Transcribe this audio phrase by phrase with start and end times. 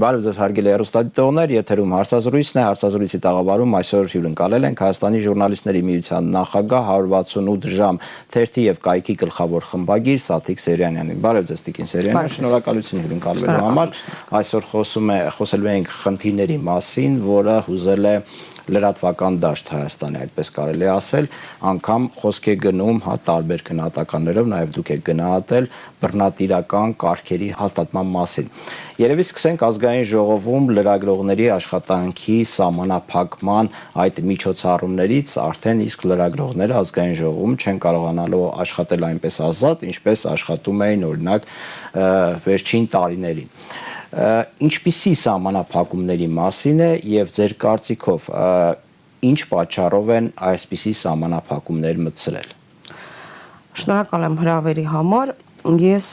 [0.00, 6.30] Բարև ձեզ հարգելի հեռուստադիտողներ, եթերում հարցազրույցն է, հարցազրույցի տաղավարում այսօր հյուրընկալել ենք Հայաստանի ժուրնալիստների միության
[6.36, 8.00] նախագահ 168 ժամ
[8.32, 13.94] թերթի եւ կայքի գլխավոր խմբագիր Սաթիկ Սերյանյանին։ Բարև ձեզ Տիկին Սերյանյան, շնորհակալություն հյուրընկալվելու համար։
[14.40, 18.16] Այսօր խոսում է խոսելու ենք խնդիրների մասին, որը հուզել է
[18.74, 21.28] լրատվական դաշտ Հայաստանի, այդպես կարելի ասել,
[21.70, 25.68] անգամ խոսք է գնում հա տարբեր գնահատականներով, նաև դուք եք գնահատել
[26.00, 28.48] բռնատիրական կարգերի հաստատման մասին։
[29.00, 33.70] Երևի սկսենք ազգային ժողովում լրագրողների աշխատանքի սահմանափակման
[34.04, 41.06] այդ միջոցառումներից, արդեն իսկ լրագրողները ազգային ժողովում չեն կարողանալու աշխատել այնպես ազատ, ինչպես աշխատում էին
[41.10, 41.48] օրինակ
[42.44, 43.48] վերջին տարիներին
[44.10, 48.30] ինչպիսի սահմանափակումների մասին է եւ ձեր կարծիքով
[49.30, 52.50] ինչ պատճառով են այսպիսի սահմանափակումներ մտցրել
[53.80, 56.06] Շնորհակալ եմ հրավերի համար Ես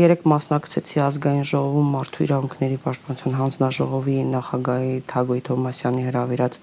[0.00, 6.56] երեք մասնակցեցի ազգային ժողովում մարդու իրավունքների պաշտպանության հանձնաժողովի նախագահի Թագոյ Թոմասյանի հրավիրած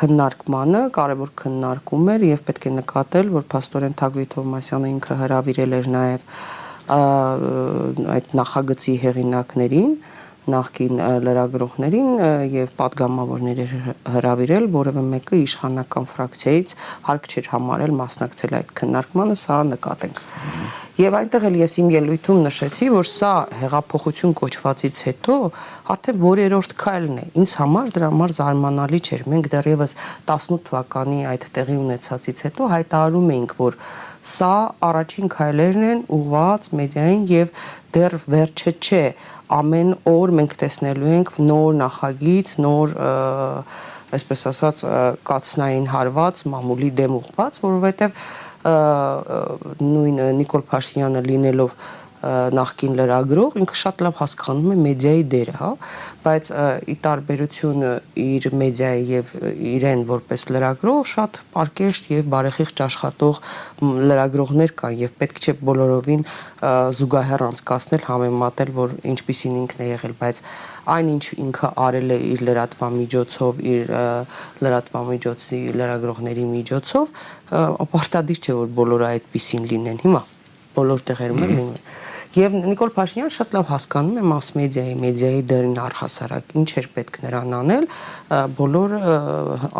[0.00, 5.90] քննարկմանը, կարևոր քննարկում էր եւ պետք է նկատել, որ Փաստորեն Թագոյ Թոմասյանը ինքը հրավիրել էր
[5.96, 6.24] նաեւ
[8.16, 9.92] այդ նախագծի հեղինակներին,
[10.52, 12.10] նախկին լրագրողներին
[12.54, 13.60] եւ падգամավորներ
[14.16, 16.74] հրավիրել, որևէ մեկը իշխանական ֆրակցիայից
[17.10, 20.20] հարկ չէր համարել մասնակցել այդ քննարկմանը, սա նկատենք։
[20.96, 25.34] Եվ այնտեղ էլ ես իմ ելույթում նշեցի, որ սա հեղափոխություն կոչվածից հետո
[25.90, 29.92] հաթե որերորդ քայլն է։ Ինձ համար դրա համար զարմանալի չէր։ Մենք դեռևս
[30.24, 33.76] 18 թվականի այդ տեղի ունեցածից հետո հայտարարում էինք, որ
[34.26, 34.54] սա
[34.86, 39.02] առաջին քայլերն են ուղված մեդիային եւ դեռ վերջը չէ
[39.56, 42.96] ամեն օր մենք տեսնելու ենք նոր նախագիծ, նոր
[44.16, 44.82] այսպես ասած
[45.26, 48.20] կացնային հարված, մամուլի դեմ ուղված, որովհետև
[49.86, 51.76] նույն Նիկոլ Փաշինյանը լինելով
[52.56, 55.70] նախկին լրագրող, ինքը շատ լավ հասկանում է մեդիայի դերը, հա,
[56.26, 56.50] բայց
[56.92, 57.84] ի տարբերություն
[58.26, 59.32] իր մեդիայի եւ
[59.76, 63.40] իրեն որպես լրագրող շատ պարկեշտ եւ բարեխիղճ աշխատող
[64.10, 66.24] լրագրողներ կան եւ պետք չէ բոլորովին
[66.96, 70.40] զուգահեռ անցկացնել, համեմատել, որ ինչպիսին ինքն է եղել, բայց
[70.86, 73.92] այնինչ ինքը արել է իր լրատվամիջոցով, իր
[74.66, 77.14] լրատվամիջոցի լրագրողների միջոցով,
[77.86, 80.22] ապարտադիր չէ որ բոլորը այդպեսին լինեն հիմա
[80.76, 81.70] բոլոր տեղերում լինում
[82.36, 87.16] Եվ Նիկոլ Փաշինյանը շատ լավ հասկանում է մաս մեդիայի, մեդիայի դերին առհասարակ, ինչ էր պետք
[87.22, 87.86] նրան անել,
[88.58, 88.94] բոլոր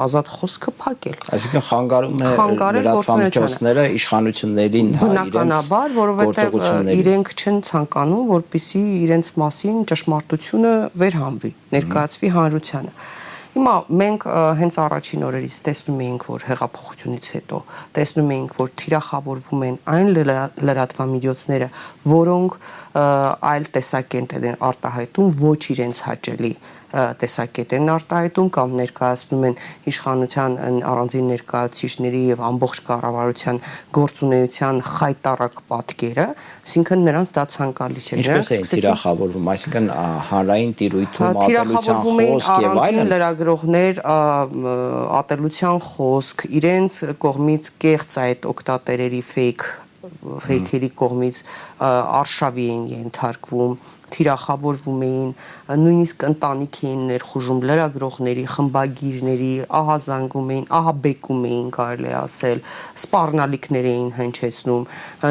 [0.04, 2.30] ազատ խոսքը փակել։ Այսինքն խանգարում է
[2.78, 10.74] լրատվամիջոցները իշխանություններին հա բնականաբար, որովհետև իրենք չեն ցանկանում, որպիսի իրենց մասին ճշմարտությունը
[11.04, 12.98] վերհանվի, ներկայացվի հանրությանը։
[13.56, 14.24] Հիմա մենք
[14.58, 17.60] հենց առաջին օրերից տեսնում էինք, որ հեղափոխությունից հետո
[17.96, 20.10] տեսնում էինք, որ թիրախավորվում են այն
[20.68, 21.68] լրատվամիջոցները,
[22.12, 22.58] որոնք
[23.52, 26.52] այլ տեսակետ են արտահայտում ոչ իրենց հաճելի
[26.92, 29.56] տեսակետ են արտահայտում կամ ներկայացնում են
[29.90, 30.56] իշխանության
[30.90, 33.60] առանձին ներկայացուցիչների եւ ամբողջ կառավարության
[33.96, 36.26] գործունեության խայտարակ պատկերը,
[36.66, 39.88] այսինքն նրանց դա ցանկալի չէ։ Ինչպես են թիրախավորվում, այսինքն
[40.30, 44.00] հանրային տիրույթում ատելության խոսք եւ այլն լրագրողներ
[45.22, 49.74] ատելության խոսք, իրենց կողմից կեղծ այդ օկտատերերի fake
[50.46, 51.38] ֆեյքերի կողմից
[51.82, 53.74] արշավի են ենթարկվում
[54.14, 55.30] թիրախավորվում էին,
[55.82, 59.50] նույնիսկ ընտանիք էին ներխուժում լրագրողների, խմբագիրների,
[59.80, 62.62] ահազանգում էին, ահաբեկում էին, կարելի ասել,
[63.02, 64.86] սպառնալիքներ էին հնչեցնում,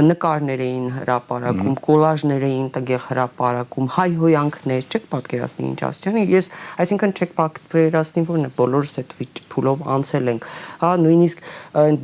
[0.09, 6.51] նկարներ էին հրապարակում, կոլաժներ էին տեղ հրապարակում, հայհոյանքներ, չեք պատկերացնի ինչ ասյանի, ես
[6.85, 9.15] այսինքն չեք պատկերացնի, որն է բոլորս այդ
[9.55, 10.47] փուլով անցել ենք,
[10.83, 11.43] հա, նույնիսկ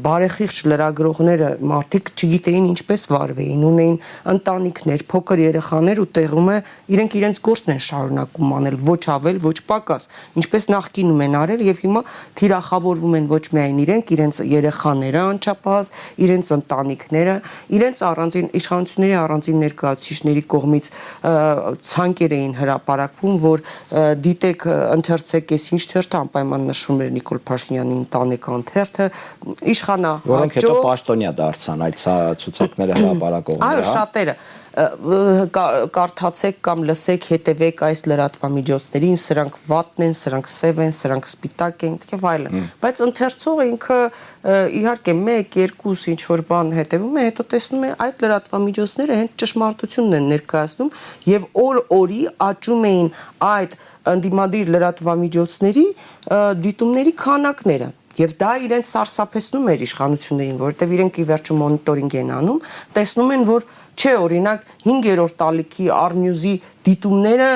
[0.05, 3.97] բարեխիղճ լրագրողները մարդիկ չգիտեին ինչպես վարվեին, ունեին
[4.31, 6.60] ընտանիքներ, փոքր երեխաներ ու տեղում է
[6.91, 10.07] իրենք իրենց գործն են շարունակում անել ոչ ավել, ոչ պակաս,
[10.41, 12.01] ինչպես նախկինում են արել եւ հիմա
[12.41, 15.91] թիրախավորվում են ոչ միայն իրենք, իրենց երեխաները անչափահաս,
[16.25, 17.35] իրենց ընտանիքները,
[17.77, 20.91] իրենց առանձին իշխանությունների առանձին ներկայացուցիչների կողմից
[21.91, 23.65] ցանկեր էին հրապարակվում, որ
[24.25, 29.07] դիտեք ընթերցեք այս ինչ թերթը անպայման նշում էր Նիկոլ Փաշինյանի ընտանեկան թերթը
[29.71, 32.01] իշխանա որոնք հետո պաշտոնյա դարձան այդ
[32.41, 33.93] ցուցակները հրապարակողները այո հա?
[33.95, 34.35] շատերը
[34.71, 41.97] կարդացեք կամ լսեք, հետևեք այս լրատվամիջոցներին, սրանք վատն են, սրանք սև են, սրանք սպիտակ են
[42.11, 43.99] եւ այլն։ Բայց ընթերցողը ինքը
[44.79, 45.15] իհարկե
[45.51, 50.93] 1-2 ինչ որ բան հետևում է, հետո տեսնում է այդ լրատվամիջոցները հենց ճշմարտությունն են ներկայացնում
[51.27, 53.09] եւ օր-օրի աճում էին
[53.51, 53.79] այդ
[54.11, 55.87] անդիմադիր լրատվամիջոցների
[56.63, 62.57] դիտումների քանակները Եվ դա իրենց սարսափեցնում էր իշխանություններին, որովհետև իրենք ի վերջո մոնիտորինգ են անում,
[62.97, 63.65] տեսնում են, որ
[63.97, 66.55] չէ, օրինակ 5-րդ տալիքի Arnews-ի
[66.87, 67.51] դիտումները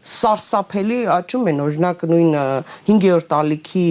[0.00, 2.36] սարսափելի աճում են օրինակ նույն
[2.86, 3.82] 5-րդ տալիքի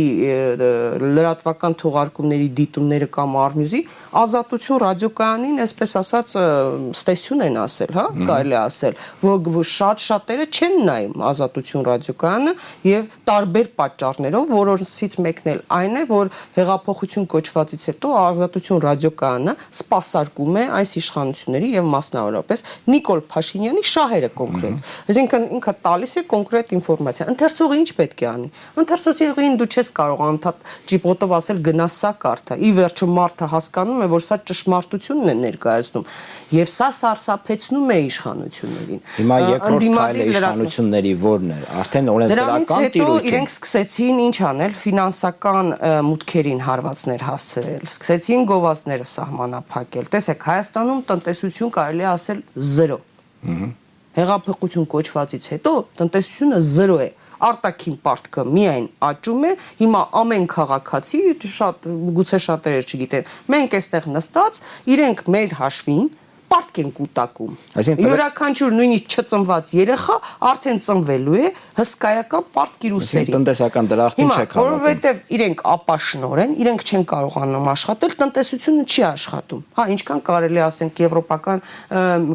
[1.03, 6.33] լրատվական թողարկումների դիտումները կամ արմյուզի ազատություն ռադիոկայանին, այսպես ասած,
[6.97, 12.53] ստեսյուն են ասել, հա, կարելի ասել, որ շատ շատերը չեն նայում ազատություն ռադիոկայանը
[12.89, 20.59] եւ տարբեր պատճառներով, որոնցից մեկն էլ այն է, որ հեղափոխություն կոչվածից հետո ազատություն ռադիոկայանը սпасարկում
[20.59, 27.27] է այս իշխանությունների եւ մասնավորապես Նիկոլ Փաշինյանի շահերը կոնկրետ։ Այսինքն ինքը տալիս է կոնկրետ ինֆորմացիա։
[27.33, 28.49] Ընթերցողը ինչ պետք է անի։
[28.83, 34.07] Ընթերցողին դու չես կարող անդադ ճիպոտով ասել գնա սա կարթա։ Ի վերջո մարդը հասկանում է,
[34.11, 36.05] որ սա ճշմարտությունն է ներկայացնում,
[36.55, 43.53] եւ սա սարսափեցնում է իշխանություններին։ Հիմա երկրորդ քայլը իշխանությունների ո՞րն է։ Արդեն օրենսդրական տիրույթ։ Իրենք
[43.55, 45.73] սկսեցին ինչ անել, ֆինանսական
[46.09, 52.43] մուտքերին հարվածներ հասցրել, սկսեցին գովազդները սահմանափակել։ Տեսեք, Հայաստանում տնտեսություն կարելի է ասել
[52.79, 52.99] 0։
[53.49, 53.69] Ահա
[54.19, 57.09] հեղափոխություն կոչվածից հետո տնտեսությունը 0 է
[57.47, 59.51] արտաքին պարտքը միայն աճում է
[59.81, 61.21] հիմա ամեն քաղաքացի
[61.55, 61.87] շատ
[62.19, 64.61] գուցե շատերը չգիտեն մենք այստեղ նստած
[64.95, 66.09] իրենք մեր հաշվին
[66.49, 70.15] պարտք են կուտակում։ Այսինքն յուրաքանչյուր նույնիսկ չծնված երեխա
[70.49, 71.49] արդեն ծնվելու է
[71.79, 78.15] հսկայական պարտքիր ու սերի։ Տնտեսական դրախտին չեք հավատում։ Որովհետև իրենք ապաշնորեն, իրենք չեն կարողանում աշխատել,
[78.19, 81.63] տնտեսությունը չի աշխատում։ Հա, ինչքան կարելի ասենք եվրոպական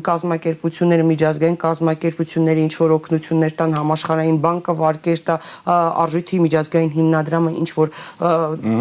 [0.08, 5.36] կազմակերպությունները, միջազգային կազմակերպությունները ինչ որ օգնություններ տան համաշխարհային բանկը վարկեր տա
[6.04, 7.92] արժույթի միջազգային հիմնադրամը ինչ որ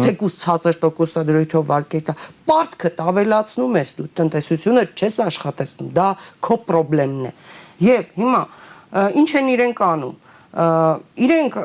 [0.04, 6.08] թեկուս ցածր տոկոսադրույթով վարկեր տա։ Պարտքը ավելացնում ես դու տնտեսությունը չես աշխատեցնում, դա
[6.44, 7.32] քո խնդրեմն է։
[7.84, 8.42] Եվ հիմա
[9.20, 10.14] ինչ են իրենք անում։
[11.24, 11.56] Իրենք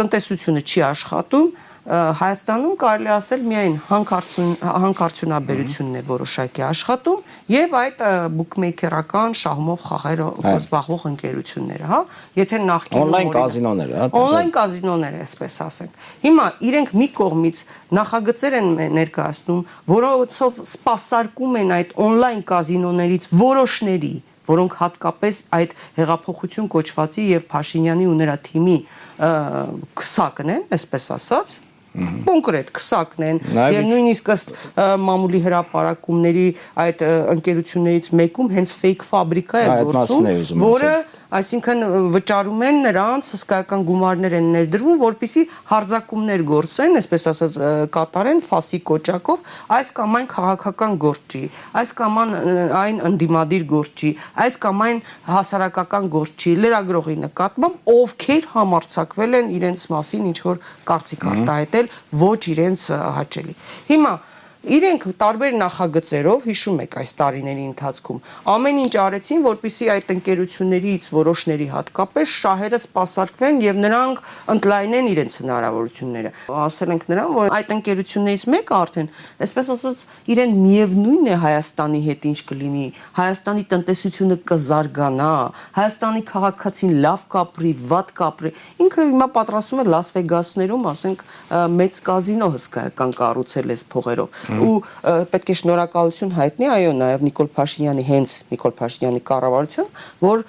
[0.00, 1.48] տնտեսությունը չի աշխատում,
[1.84, 7.18] Հայաստանում կարելի ասել միայն հանքարդյուն հանքարդյունաբերությունն է որոշակի աշխատում
[7.52, 7.98] եւ այդ
[8.38, 12.00] բուկմեյքերական շահմով խաղերով զբաղվող ընկերությունները, հա,
[12.40, 17.60] եթե նախկին օնլայն կազինոները, հա, օնլայն կազինոները, այսպես ասենք։ Հիմա իրենք մի կողմից
[18.00, 19.60] նախագծեր են ներկայացնում,
[19.92, 24.14] որոնցով սпасարկում են այդ օնլայն կազինոներից որոշների
[24.44, 28.76] որոնք հատկապես այդ հեղափոխություն կոչվածի եւ Փաշինյանի ու նրա թիմի
[30.00, 31.54] քսակն են, այսպես ասած,
[31.94, 34.54] կոնկրետ քսակն են եւ նույնիսկ ըստ
[35.04, 36.46] մամուլի հրապարակումների
[36.84, 37.04] այդ
[37.34, 40.26] ընկերություններից մեկում հենց fake ֆաբրիկա է գործում,
[40.64, 40.94] որը
[41.34, 41.84] այսինքն
[42.14, 47.56] վճարում են նրանց հսկայական գումարներ են ներդրվում, որpիսի հարձակումներ գործեն, այսպես ասած
[47.94, 49.48] կատարեն ֆասի կոճակով,
[49.78, 51.42] այս կամ այն քաղաքական գործ չի,
[51.82, 52.20] այս կամ
[52.84, 54.12] այն ընդդիմադիր գործ չի,
[54.44, 60.62] այս կամ այն հասարակական գործ չի, լրագրողի նկատմամբ ովքեր համարցակվել են իրենց մասին ինչ որ
[60.92, 61.90] կարծիք արտահայտել
[62.24, 62.86] ոչ իրենց
[63.18, 63.58] հաճելի։
[63.90, 64.14] Հիմա
[64.64, 71.66] իրենք տարբեր նախագծերով հիշում եք այս տարիների ընթացքում ամեն ինչ արեցին որպիսի այդ ընկերություններից որոշների
[71.74, 74.22] հատկապես շահերը սпасարկվեն եւ նրանք
[74.54, 76.32] ընդլայնեն իրենց հնարավորությունները
[76.64, 79.10] ասել ենք նրան որ այդ ընկերություններից մեկը արդեն
[79.44, 82.86] այսպես ասած իրեն միևնույնն է Հայաստանի հետ ինչ կլինի
[83.20, 85.34] Հայաստանի տնտեսությունը կզարգանա
[85.76, 88.54] Հայաստանի քաղաքացին լավ կապրի վատ կապրի
[88.84, 91.24] ինքը հիմա պատրաստվում է Լաս Վեգասներում ասենք
[91.74, 94.74] մեծ կազինո հսկայական կառուցել էս փողերով ու
[95.32, 99.88] պետք է շնորհակալություն հայտնի այո նաև Նիկոլ Փաշինյանի հենց Նիկոլ Փաշինյանի կառավարություն,
[100.24, 100.44] որ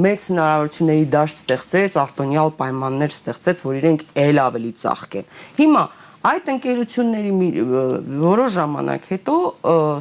[0.00, 5.30] մեծ հնարավորությունների դաշտ ստեղծեց, արտոնյալ պայմաններ ստեղծեց, որ իրենք ել ավելի ծաղկեն։
[5.60, 5.84] Հիմա
[6.20, 7.46] Այդ ընկերությունների մի
[8.20, 9.36] որոշ ժամանակ հետո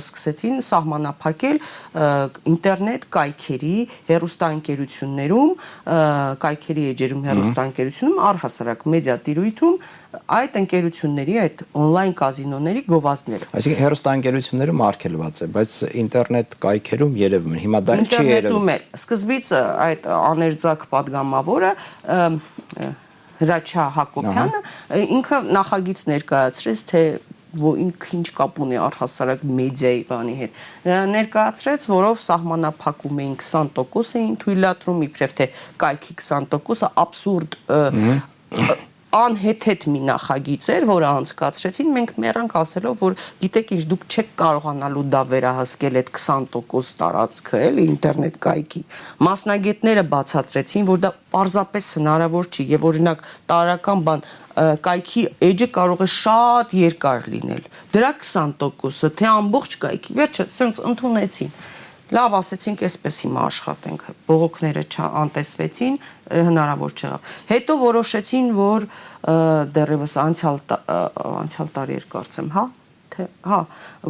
[0.04, 1.60] սկսեցին սահմանափակել
[2.52, 3.76] ինտերնետ կայքերի
[4.10, 5.54] հերոստանգերություններում,
[6.44, 9.80] կայքերի էջերում հերոստանգերությունում առհասարակ մեդիա տիրույթում
[10.40, 17.62] այդ ընկերությունների այդ on-line կազինոների գովազդները։ Այսինքն հերոստանգերությունները մարկելված է, բայց ինտերնետ կայքերում երևում են։
[17.64, 19.52] Հիմա դա չի երևում։ Ինտերնետում է։ Սկզբից
[19.88, 21.72] այդ աներձակ падգամավորը
[23.40, 24.62] Հրաչյա Հակոբյանը
[25.16, 27.04] ինքը նախագիծ ներկայացրեց, թե
[27.60, 30.60] որ ինքը ինչ կապ ունի առհասարակ մեդիայի բանի հետ։
[31.14, 35.48] Ներկայացրեց, որով սահմանափակում էին 20% էին թույլատրում, իբրև թե
[35.82, 37.58] կայքի 20%-ը абսուրդ
[39.10, 45.06] անհեթեթ մի նախագիծ էր, որը անցկացրեցին, մենք մեռանք ասելով, որ գիտեք ինչ դուք չեք կարողանալու
[45.16, 48.84] դա վերահսկել այդ 20% տարածքը, էլի ինտերնետ կայքի։
[49.30, 54.24] Մասնագետները բացատրեցին, որ դա պարզապես հնարավոր չի եւ օրինակ տարական բան
[54.86, 61.54] կայքի էջը կարող է շատ երկար լինել։ Դրա 20%-ը թե ամբողջ կայքի, վերջը սենց ընդունեցին
[62.16, 65.98] լավ ասեցինք, այսպես հիմա աշխատենք։ Բողոքները չանտեսվեցին,
[66.50, 68.88] հնարավոր չեղավ։ Հետո որոշեցին, որ
[69.78, 70.60] դեռևս անցյալ
[71.30, 72.66] անցյալ տարի էր կարծեմ, հա,
[73.20, 73.60] թե հա,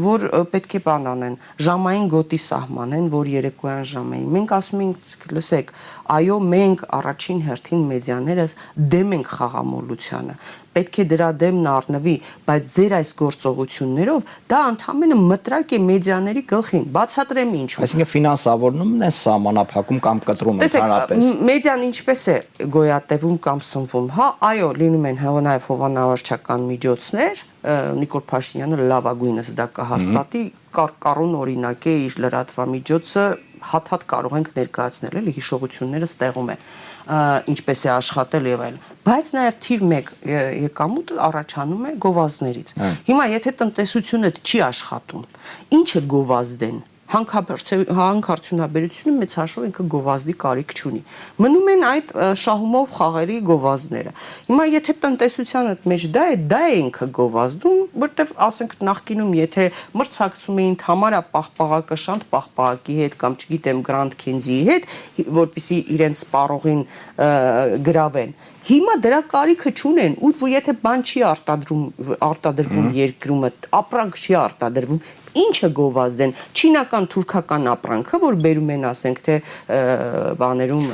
[0.06, 1.36] որ պետք է բան անեն,
[1.68, 5.74] ժամային գոտի սահմանեն, որ երեկոյան ժամային։ Մենք ասում ենք, լսեք,
[6.20, 8.58] այո, մենք առաջին հերթին մեդիաներս
[8.94, 10.40] դեմ ենք խաղամոլությանը
[10.80, 12.14] պետք է դրա դեմն առնվի,
[12.48, 19.12] բայց ձեր այս գործողություններով դա ընդհանրապես մտրակ է մեդիաների գլխին։ Բացատրեմ ինչու։ Այսինքն ֆինանսավորումն է
[19.20, 22.38] սահմանափակում կամ կտրում ընդհանրապես։ Մեդիան ինչպես է
[22.78, 27.44] գոյատևում կամ սնվում, հա, այո, լինում են նաև հովանավորչական միջոցներ,
[28.00, 30.44] Նիկոլ Փաշինյանը լավագույնս դա կհաստատի,
[30.76, 33.26] կար կառուն օրինակ է իր լրատվամիջոցը
[33.70, 36.62] հատ-հատ կարող ենք ներկայացնել, էլի հիշողությունները ստեղում են
[37.10, 40.10] ինչպես է աշխատել եւ այլն բայց նաև թիվ 1
[40.70, 42.74] եկամուտը առաջանում է գովազներից
[43.10, 45.24] հիմա եթե տնտեսությունը չի աշխատում
[45.80, 46.78] ինչ է գովազդեն
[47.10, 51.00] հանքարդյունաբերությունը մեծ հաշվով ինքը գովազդի կարիք չունի։
[51.42, 52.12] Մնում են այդ
[52.42, 54.12] շահումով խաղերի գովազդները։
[54.50, 59.66] Հիմա եթե տնտեսությանը մեջ դա է, դա է ինքը գովազդում, որտեվ ասենք նախկինում եթե
[60.00, 64.84] մրցակցում էին համարա պաղպաղակը շանտ պաղպաղակի հետ կամ չգիտեմ Grand Kenzie-ի հետ,
[65.40, 66.82] որպիսի իրենց սպառողին
[67.90, 68.32] գրավեն,
[68.70, 71.86] Հիմա դրա կարիքը չունեն ու եթե բան չի արտադրում
[72.28, 73.50] արտադրվում երկրումը,
[73.80, 75.00] ապրանք չի արտադրվում,
[75.38, 79.36] ինչը գովազդեն չինական թուրքական ապրանքը որ բերում են ասենք թե
[80.40, 80.86] բաներում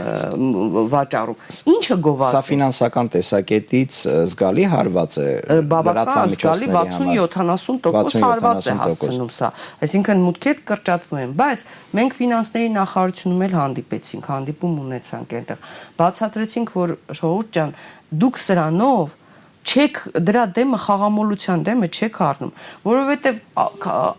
[0.92, 1.40] վաճառում
[1.76, 4.00] ինչը գովազդ սա ֆինանսական տեսակետից
[4.34, 5.28] զգալի հարված է
[5.72, 9.52] բավական զգալի 60-70% հարված է հասցնում սա
[9.88, 11.68] այսինքն մուտքետ կրճատվում են բայց
[12.00, 15.70] մենք ֆինանսների նախարարությունում էլ հանդիպեցինք հանդիպում ունեցանք այնտեղ
[16.02, 17.78] բացատրեցինք որ ժողովուրդ ջան
[18.26, 19.22] դուք սրանով
[19.66, 22.54] չեք դրա դեմը խաղամոլության դեմը չեք առնում,
[22.86, 23.42] որովհետև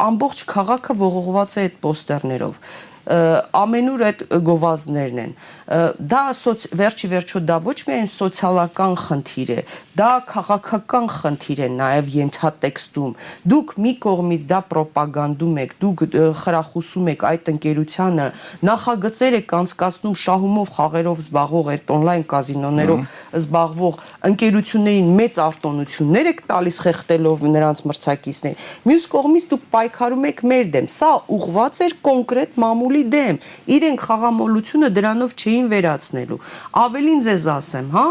[0.07, 2.61] ամբողջ քաղաքը ողողված է այդ պոստերներով
[3.07, 5.35] ամենուր այդ գովազդներն են
[5.67, 9.61] դա սոց վերջի վերջո դա ոչ միայն սոցիալական խնդիր է,
[9.99, 13.17] դա քաղաքական խնդիր է նաև ենթատեքստում։
[13.51, 16.05] Դուք մի կողմից դա ռոպագանդում եք, դուք
[16.43, 18.27] խրախուսում եք այդ ընկերությանը,
[18.69, 23.01] նախագծեր եք անցկացնում շահումով խաղերով զբաղվող այդ on-line կազինոներով
[23.41, 30.71] զբաղվող ընկերություններին մեծ արտոնություններ եք տալիս խեղտելով նրանց մրցակիցներին։ Մյուս կողմից դուք պայքարում եք մեր
[30.77, 33.41] դեմ։ Սա ուղղված էր կոնկրետ մամուլի դեմ։
[33.77, 36.39] Իրենք խաղամոլությունը դրանով չէին չէին վերացնելու։
[36.77, 38.05] Ավելին ձեզ ասեմ, հա,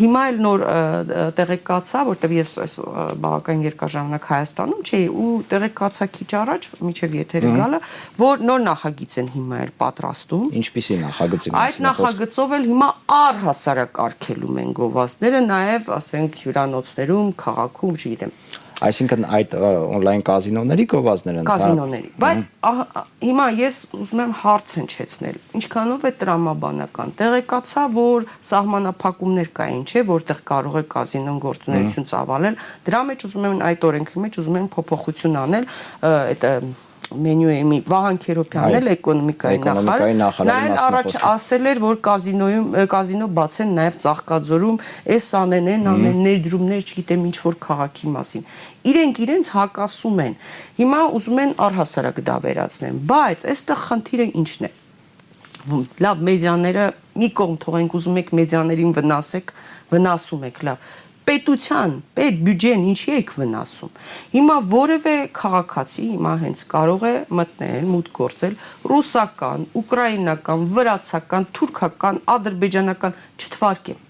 [0.00, 0.64] հիմա էլ նոր
[1.38, 2.74] տեղեկացա, որտեվ ես այս
[3.24, 7.80] բավական երկար ժամանակ Հայաստանում չէի ու տեղեկացա քիչ առաջ, միջև եթերը գալը,
[8.20, 12.88] որ նոր նախագիծ են հիմա էլ պատրաստում։ Ինչպիսի նախագծի մասին։ Այդ նախագծով էլ հիմա
[13.20, 18.34] առհասարակ արկելում են գովազդները, նաև ասենք հյուրանոցներում, քաղաքում, չգիտեմ
[18.80, 22.44] Այսինքն այդ on-line կազինոների գովազդներ են։ Կազինոների։ Բայց
[23.26, 30.44] հիմա ես ուզում եմ հարց հնչեցնել։ Ինչքանով է տրամաբանական։ Տեղեկացա, որ սահմանափակումներ կային, չէ, որտեղ
[30.50, 35.40] կարող է կազինոն գործունեություն ծավալել։ Դրա մեջ ուզում եմ այդ օրենքի մեջ ուզում եմ փոփոխություն
[35.44, 35.68] անել,
[36.10, 36.48] այդ
[37.10, 43.28] մենյուի մի Վահան Քերոբյանն էլ էկոնոմիկայի նախարար նա էլ առաջ ասել էր որ կազինոյում կազինո
[43.38, 44.78] բացեն նաև Ծաղկաձորում
[45.16, 48.46] էս անեն են անեն ներդրումներ չգիտեմ ինչ որ քաղաքի մասին
[48.90, 50.38] իրենք իրենց հակասում են
[50.78, 54.72] հիմա ուզում են առհասարակ դա վերացնեն բայց այստեղ խնդիրը ինչն է
[56.00, 56.84] լավ մեդիաները
[57.20, 59.52] մի կողմ թողենք ուզում եք մեդիաներին վնասեք
[59.90, 60.86] վնասում եք լավ
[61.30, 63.92] պետության, պետ բյուջեն ինչի եք վնասում։
[64.34, 68.56] Հիմա որևէ քաղաքացի հիմա հենց կարող է մտնել, մուտք գործել
[68.90, 74.00] ռուսական, ուկրաինական, վրացական, թուրքական, ադրբեջանական չթվարկեմ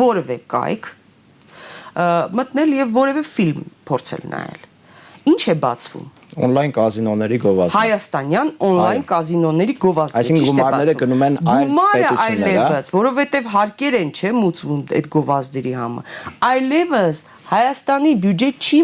[0.00, 0.92] որևէ կայք
[1.94, 4.62] մտնել եւ որևէ ֆիլմ փորձել նայել։
[5.30, 11.72] Ինչ է բացվում on-line կազինոների գովազդ։ Հայաստանյան on-line կազինոների գովազդը։ Այսինքն գումարները գնում են այլ
[11.94, 16.04] պետություններ, որովհետև հարկեր են, չէ, մուծվում այդ գովազդերի համը։
[16.50, 17.24] Այլևս
[17.54, 18.80] Հայաստանի բյուջե չի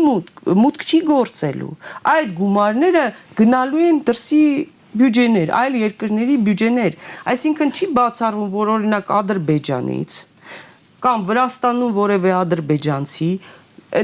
[0.61, 1.71] մուտք չի գործելու։
[2.15, 3.05] Այդ գումարները
[3.41, 4.43] գնալու են դրսի
[5.01, 6.97] բյուջեներ, այլ երկրների բյուջեներ։
[7.31, 10.17] Այսինքն չի բացառվում, որ օրինակ Ադրբեջանից
[11.01, 13.29] կամ Վրաստանում որևէ ադրբեջանցի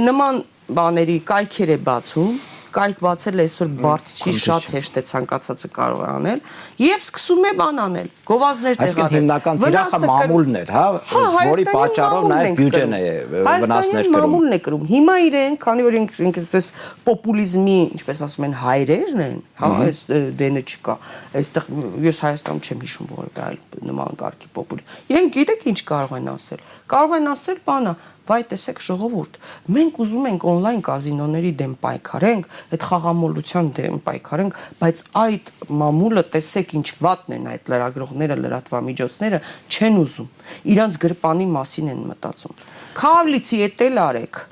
[0.07, 0.39] նման
[0.77, 2.39] բաների կայքեր է բացում
[2.77, 6.41] կայք բացել այսօր բարդ չի շատ հեշտ է ցանկացածը կարող է անել
[6.83, 11.67] եւ սկսում է բան անել գովազներ տեղադրել այսինքն հիմնական ծիրախը մամուլն էր հա, հա որի
[11.77, 13.03] պատճառով նաեւ բյուջեն է
[13.47, 16.71] վնասներ կրում մամուլն է կրում հիմա իրեն քանի որ ինք այսպես
[17.07, 20.03] պոպուլիզմի ինչպես ասում են հայրերն են հա այս
[20.41, 20.97] դենը չկա
[21.41, 21.71] այստեղ
[22.07, 26.65] ես Հայաստանում չեմ հիշում որևէ այլ նման կարգի պոպուլիզմ իրենք գիտեք ինչ կարող են ասել
[26.93, 27.93] կարող են ասել բանը
[28.27, 29.37] վայ տեսեք ժողովուրդ
[29.77, 35.53] մենք ուզում ենք on-line կազինոների դեմ պայքարենք այդ խաղամոլության դեմ պայքարենք բայց այդ
[35.83, 39.41] մամուլը տեսեք ինչ վատն են այդ լրագրողները լրատվամիջոցները
[39.71, 40.29] չեն ուզում
[40.75, 42.61] իրանց գրպանի մասին են մտածում
[42.99, 44.43] քավլիցի էտել արեք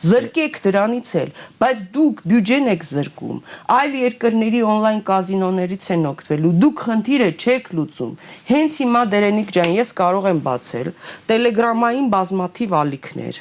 [0.00, 1.30] Զրկեք դրանից էլ,
[1.60, 3.40] բայց դուք բյուջեն եք զրկում։
[3.74, 8.14] Այլ երկրների on-line կազինոներից են օգտվելու։ Դուք խնդիրը չեք լուծում։
[8.50, 10.88] Հենց հիմա Դերենիկ ջան, ես կարող եմ բացել
[11.28, 13.40] Telegram-ային բազմաթիվ ալիքներ։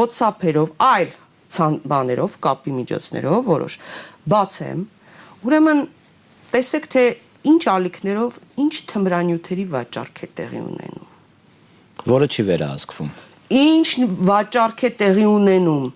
[0.00, 1.14] WhatsApp-երով, այլ
[1.50, 3.78] ցան բաներով, կապի միջոցներով որոշ
[4.34, 4.84] բացեմ։
[5.46, 5.80] Ուրեմն
[6.54, 7.04] տեսեք թե
[7.50, 11.08] ինչ ալիքներով, ինչ թմրանյութերի վաճառք է տեղի ունենում
[12.08, 13.10] որը չի վերահսկվում
[13.50, 13.86] ինչ
[14.30, 15.86] վաճառք է տեղի ունենում,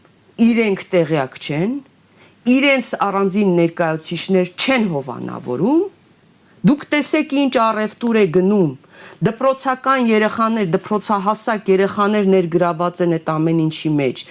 [0.45, 1.75] իրենք տեղյակ չեն,
[2.55, 5.85] իրենց առանձին ներկայացուցիչներ չեն հովանավորում,
[6.65, 8.71] դուք տեսեք ինչ առևտուր է գնում,
[9.29, 14.25] դպրոցական երեխաներ, դպրոցահասակ երեխաներ ներգրաված են այդ ամեն ինչի մեջ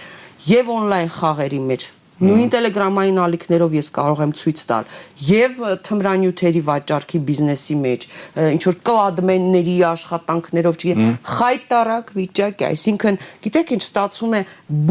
[0.49, 1.91] եւ on-line խաղերի մեջ
[2.23, 4.89] Նույն Telegram-ային ալիքներով ես կարող եմ ցույց տալ
[5.27, 8.05] եւ թմրանյութերի վաճառքի բիզնեսի մեջ
[8.43, 10.93] ինչ որ կլադմենների աշխատանքներով չի
[11.33, 14.41] խայտարակ վիճակ է, այսինքն գիտեք ինչ ստացվում է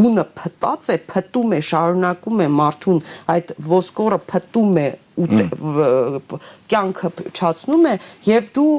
[0.02, 3.00] բունը փտած է, փտում է, շարունակում է մարդուն
[3.36, 4.88] այդ ոսկորը փտում է
[5.22, 5.28] ու
[6.72, 7.96] կյանքը չացնում է
[8.28, 8.70] եւ դու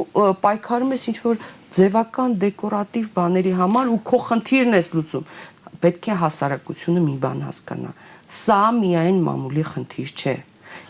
[0.41, 1.43] պայքարում ես ինչ որ
[1.74, 5.29] ձևական դեկորատիվ բաների համար ու քո խնդիրն ես լուծում
[5.83, 7.93] պետք է հասարակությունը մի բան հասկանա
[8.34, 10.36] Սա միայն մամուլի խնդիր չէ։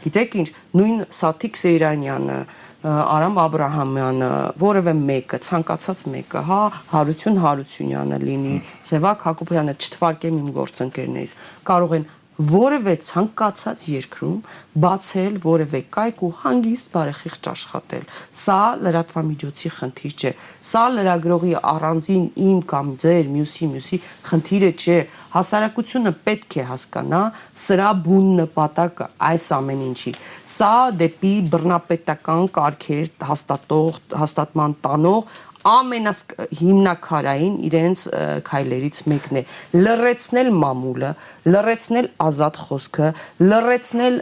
[0.04, 0.48] Գիտեք ինչ,
[0.80, 2.38] նույն Սաթիկ Սեյրանյանը,
[2.84, 6.58] Արամ Աբ รา համյանը, որևէ մեկը, ցանկացած մեկը, հա,
[6.92, 8.56] Հարություն Հարությունյանը լինի,
[8.90, 11.36] Սևակ Հակոբյանը չթվարկեմ իմ գործընկերներից,
[11.68, 14.38] կարող են որևէ ցանկացած երկրում
[14.84, 18.06] բացել որևէ կայք ու հանգիստ բարեխիղճ աշխատել։
[18.42, 20.32] Սա լրատվամիջոցի խնդիր չէ։
[20.70, 24.98] Սա լրագրողի առանձին իմ կամ ձեր մյուսի մյուսի խնդիրը չէ։
[25.38, 27.22] Հասարակությունը պետք է հասկանա
[27.64, 30.14] սրա բուն նպատակը այս ամեն ինչի։
[30.54, 30.74] Սա
[31.04, 38.04] դեպի բռնապետական կարգեր հաստատող հաստատման տանող ամենահիմնակարային իրենց
[38.48, 39.44] քայլերից մեկն է.
[39.78, 41.12] Լրացնել մամուլը,
[41.54, 43.08] լրացնել ազատ խոսքը,
[43.54, 44.20] լրացնել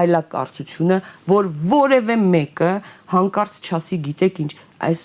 [0.00, 1.00] այլակարծությունը,
[1.32, 2.72] որ որևէ մեկը
[3.16, 4.52] հանկարծ չասի գիտեք ինչ
[4.86, 5.02] այս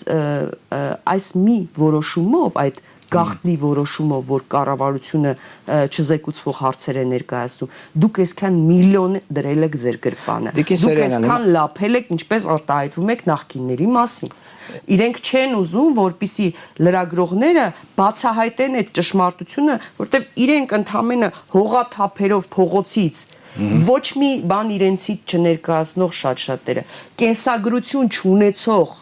[1.12, 2.80] այս մի որոշումով այդ
[3.12, 5.32] գախտնի որոշումով, որ կառավարությունը
[5.92, 7.72] չզեկուցվող հարցեր է ներկայացնում,
[8.02, 13.90] դուք այսքան միլիոն դրել եք ձեր գրպանը։ Դուք այսքան լափել եք, ինչպես արտահայտվում եք նախկինների
[13.92, 14.34] մասին։
[14.94, 16.48] Իրենք չեն ուզում, որpիսի
[16.86, 17.64] լրագրողները
[17.98, 26.84] բացահայտեն այդ ճշմարտությունը, որտեղ իրենք ընդամենը հողաթափերով փողոցից ոչ մի բան իրենցից չներկայացնող շատ-շատերը
[27.20, 28.94] կենսագրություն չունեցող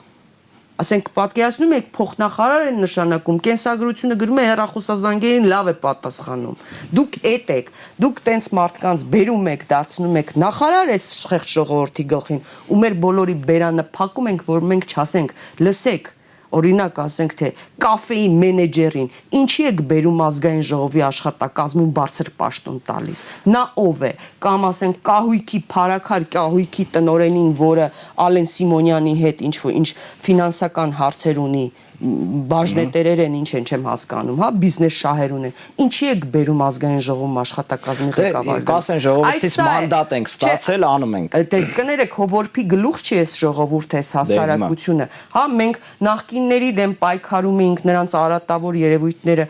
[0.81, 6.63] ասենք պատկերացնում եք փոխնախարար են նշանակում կենսագրությունը գրում է հերախոսազանգերին լավ է պատասխանում
[7.01, 7.69] դուք էդ եք
[8.05, 12.41] դուք տենց մարդկանց բերում եք դարձնում եք նախարար էս շեղջ ժողովրդի գլխին
[12.71, 16.15] ու մեր բոլորի բերանը փակում ենք որ մենք չասենք լսեք
[16.59, 17.51] օրինակ ասենք թե
[17.85, 19.11] կաֆեի մենեջերին
[19.41, 23.23] ինչի եք բերում ազգային ժողովի աշխատակազմում բարձր պաշտոն տալիս
[23.55, 24.13] նա ով է
[24.47, 27.87] կամ ասենք կահույքի փարակար կահույքի տնորենին որը
[28.27, 29.89] Ալեն Սիմոնյանի հետ ինչ որ ինչ
[30.27, 31.67] ֆինանսական հարցեր ունի
[32.01, 37.37] բաժնետերեր են, ինչ են չեմ հասկանում, հա, բիզնես շահեր ունեն։ Ինչի եք բերում ազգային ժողովում
[37.43, 43.05] աշխատակազմի դե, ղեկավար։ Կասեն ժողովրդից մանդատ ենք ստացել, անում ենք։ Դե կներեք, ով որփի գլուխ
[43.05, 49.49] չի էս ժողովուրդ էս դե, հասարակությունը։ Հա, մենք նախկինների դեմ պայքարում էինք, նրանց արատավոր երևույթները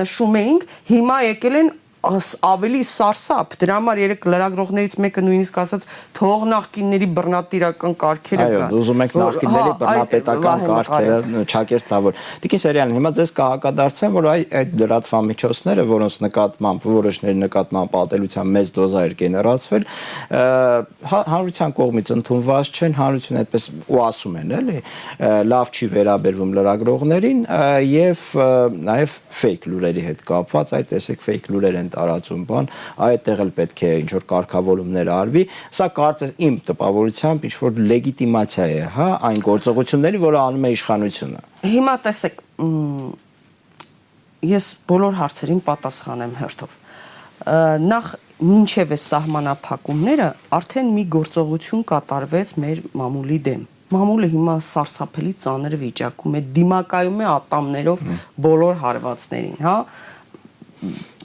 [0.00, 5.86] նշում էինք, հիմա եկել են ավելի սարսափ։ Դրա համար երեք լրագրողներից մեկը նույնիսկ ասաց
[6.18, 13.12] թող նախկինների բռնատիրական կարգերը կան։ Այո, ուզում եք նախկինների բռնապետական կարգերը չակերտավոր։ Տիկին Սերյանին, հիմա
[13.18, 19.86] ձեզ կհակադարձեմ, որ այ այդ լրատվամիջոցները, որոնց նկատմամբ որոշների նկատմամբ ատելության մեծ դոզա էր գեներացվել,
[20.34, 24.78] հա, հանրության կողմից ընդունված չեն, հանրությունը այդպես ու ասում են, էլի,
[25.54, 27.42] լավ չի վերաբերվում լրագրողներին
[27.94, 28.24] եւ
[28.84, 32.68] նաեւ fake լուրերի հետ կապված, այդ տեսեք fake լուրեր են տարածում բան,
[33.08, 35.44] այդտեղ էլ պետք է ինչ որ կարգավորումներ արվի։
[35.78, 41.44] Սա կարծես իմ տպավորությամբ ինչ որ լեգիտիմացիա է, հա, այն գործողությունների, որը անում է իշխանությունը։
[41.74, 42.42] Հիմա տեսեք,
[44.54, 46.80] ես բոլոր հարցերին պատասխանեմ հերթով։
[47.84, 48.10] Նախ
[48.44, 50.26] մինչև է սահմանափակումները
[50.58, 53.62] արդեն մի գործողություն կատարվեց մեր մամուլի դեմ
[53.94, 58.04] մամուլը հիմա սարսափելի ծանր վիճակում է դիմակայում է ատամներով
[58.46, 59.76] բոլոր հարվածներին, հա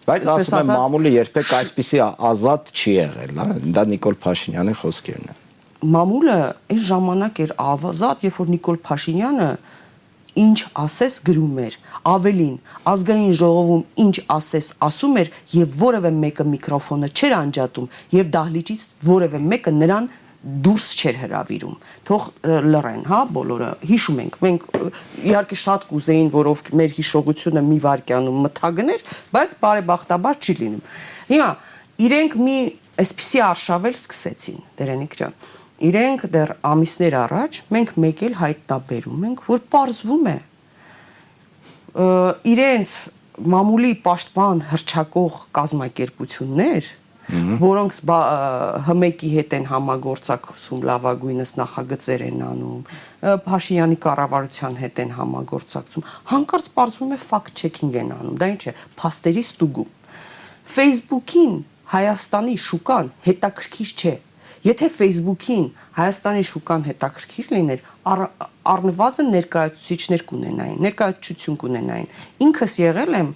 [0.09, 3.45] Բայց ասում եմ մամուլը երբեք այսպիսի ազատ չի եղել, հա,
[3.75, 5.41] դա Նիկոլ Փաշինյանի խոսքերն են։
[5.95, 6.37] Մամուլը
[6.73, 9.49] այն ժամանակ էր ազատ, երբ որ Նիկոլ Փաշինյանը
[10.39, 11.77] ինչ ասես գրում էր,
[12.09, 12.55] ավելին
[12.89, 19.41] ազգային ժողովում ինչ ասես ասում էր եւ որևէ մեկը միկրոֆոնը չէր անջատում եւ դահլիճից որևէ
[19.49, 21.73] մեկը նրան դուրս չէր հravirում
[22.07, 22.25] թող
[22.71, 24.67] լռեն հա բոլորը հիշում ենք մենք
[25.27, 29.03] իհարկե շատ կուզեին որով մեր հիշողությունը մի վարքյանում մթագներ
[29.35, 30.85] բայց բարեբախտաբար չի լինում
[31.33, 31.49] հիմա
[32.07, 32.57] իրենք մի
[33.03, 35.35] այսպիսի արշավել սկսեցին դերենիկ ջան
[35.89, 40.37] իրենք դեռ ամիսներ առաջ մենք մեկ էլ հայտնաբերում ենք որ parzվում է
[42.53, 42.95] իրենց
[43.53, 46.89] մամուլի պաշտպան հրճակող կազմակերպություններ
[47.29, 52.79] որոնք ՀՄԵԿ-ի հետ են համագործակցում, լավագույնս նախագծեր են անում,
[53.45, 58.73] Փաշինյանի կառավարության հետ են համագործակցում, հանկարծ պարզվում է fact checking են անում։ Դա ինչ է,
[58.97, 59.89] փաստերի ստուգում։
[60.73, 61.53] Facebook-ին
[61.89, 64.15] Հայաստանի շուկան հետաքրքիր չէ։
[64.59, 65.65] Եթե Facebook-ին
[65.99, 67.85] Հայաստանի շուկան հետաքրքիր լիներ,
[68.73, 72.11] առնվազն ներկայացուցիչներ կունենային, ներկայացություն կունենային։
[72.45, 73.29] Ինքս եղել եմ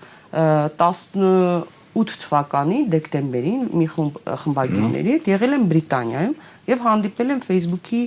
[1.94, 6.36] 8 թվականի դեկտեմբերին մի խումբ խմբագիրների հետ եղել եմ Բրիտանիայում
[6.70, 8.02] եւ հանդիպել եմ Facebook-ի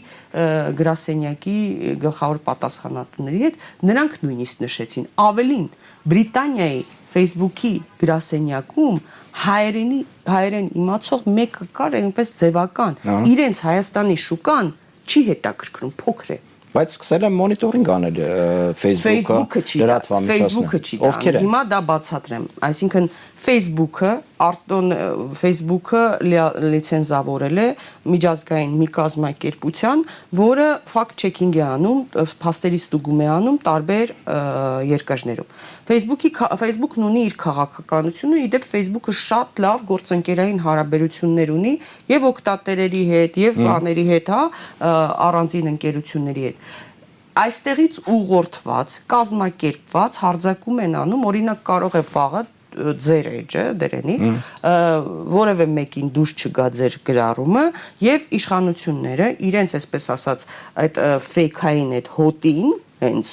[0.81, 1.57] գրասենյակի
[2.03, 5.69] գլխավոր պատասխանատուների հետ նրանք նույնիսկ նշեցին ավելին
[6.13, 6.83] Բրիտանիայի
[7.17, 7.73] Facebook-ի
[8.03, 8.99] գրասենյակում
[9.47, 12.99] հայերենի հայերեն իմացող մեկը կար այնպես ձևական
[13.37, 14.71] իրենց Հայաստանի շուկան
[15.07, 16.39] չի հետաքրքրում փոքր է
[16.77, 18.19] բայց սկսել եմ մոնիտորինգ անել
[18.81, 21.47] Facebook-ը լրատվամիջոցները ովքեր են?
[21.47, 23.09] հիմա դա բացատրեմ այսինքն
[23.47, 24.11] Facebook-ը
[24.47, 24.93] արտոն
[25.41, 26.03] Facebook-ը
[26.75, 27.67] լիցենզավորել է
[28.13, 30.03] միջազգային մի կազմակերպության,
[30.41, 32.03] որը fact checking է անում,
[32.43, 34.13] փաստերի ստուգում է անում տարբեր
[34.93, 35.49] երկրներում։
[35.87, 36.31] Facebook-ի
[36.63, 41.75] Facebook-ն ունի իր քաղաքականությունը, իդեպ Facebook-ը շատ լավ գործընկերային հարաբերություններ ունի
[42.11, 44.43] եւ օկտատերերի հետ, եւ բաների հետ, հա,
[45.31, 46.69] առանձին ընկերությունների հետ
[47.37, 52.41] այստեղից ուղղորդված, կազմակերպված հարձակում են անում, օրինակ կարող է վաղը
[52.77, 54.17] ձեր էջը դրենի
[55.33, 57.65] որևէ մեկին դուրս չգա ձեր գրառումը
[58.05, 60.45] եւ իշխանությունները իրենց այսպես ասած
[60.85, 63.33] այդ ֆեյքային այդ հոտին հենց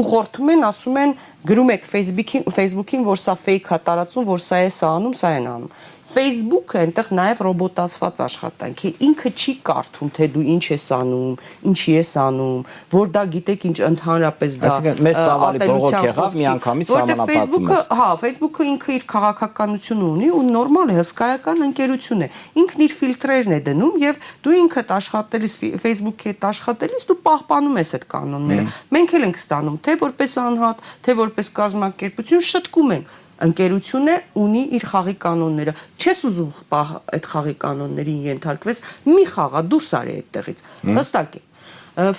[0.00, 1.12] ուղղորդում են ասում են
[1.46, 5.30] գրում եք Facebook-ին Facebook-ին որ սա ֆեյք է տարածում որ սա է սա անում սա
[5.38, 5.74] են անում
[6.10, 11.36] Facebook-ը այնտեղ նաև ռոբոտացված աշխատանք է։ Ինքը չի կարդում, թե դու ինչ ես անում,
[11.70, 12.56] ինչի ես անում,
[12.94, 18.08] որ դա գիտեք ինչ ընդհանրապես դա Այսինքն մեծ ծավալի բողոք եղավ միանգամից սահմանապատում։ Facebook-ը, հա,
[18.24, 23.60] Facebook-ը ինքը իր քաղաքականությունը ունի ու նորմալ է, հսկայական ընկերություն է։ Ինքն իր ֆիլտրերն է
[23.70, 28.68] դնում եւ դու ինքդ աշխատելիս Facebook-ի հետ աշխատելիս դու պահպանում ես այդ կանոնները։
[28.98, 34.84] Մենք էլ ենք ստանում, թե որպես անհատ, թե որպես կազմակերպություն շտկում ենք ընկերությունը ունի իր
[34.90, 36.50] խաղի կանոնները։ Չես ուզում
[36.80, 40.62] այդ խաղի կանոններին ենթարկվես, մի խաղա դուրս արի այդտեղից։
[41.00, 41.42] Հստակ է։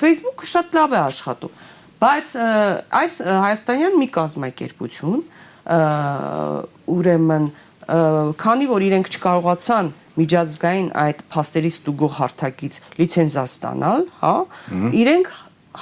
[0.02, 1.60] Facebook-ը շատ լավ է աշխատում,
[2.02, 2.34] բայց
[3.02, 5.22] այս հայաստանյան մի կազմակերպություն
[6.92, 7.46] ուրեմն
[8.42, 14.34] քանի որ իրենք չկարողացան միջազգային այդ փաստերի ստուգող հարթակից լիցենզա ստանալ, հա,
[15.02, 15.32] իրենք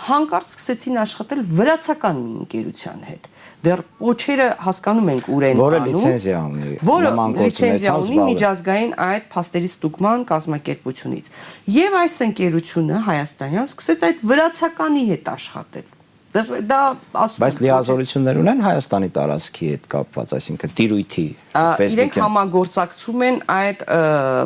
[0.09, 3.29] հանկարծ սկսեցին աշխատել վրացական մի ընկերության հետ
[3.65, 9.71] դեռ փոչերը հասկանում ենք ուր են որը լիցենզիա ունի որը լիցենզիա ունի միջազգային այդ փաստերի
[9.73, 11.31] ստուգման կազմակերպությունից
[11.75, 15.95] եւ այս ընկերությունը հայաստանյան սկսեց այդ վրացականի հետ աշխատել
[16.29, 16.79] դա
[17.17, 23.83] ասում Բայց լիազորություններ ունեն Հայաստանի տարածքի հետ կապված, այսինքն տիրույթի Իրենք համագործակցում են այդ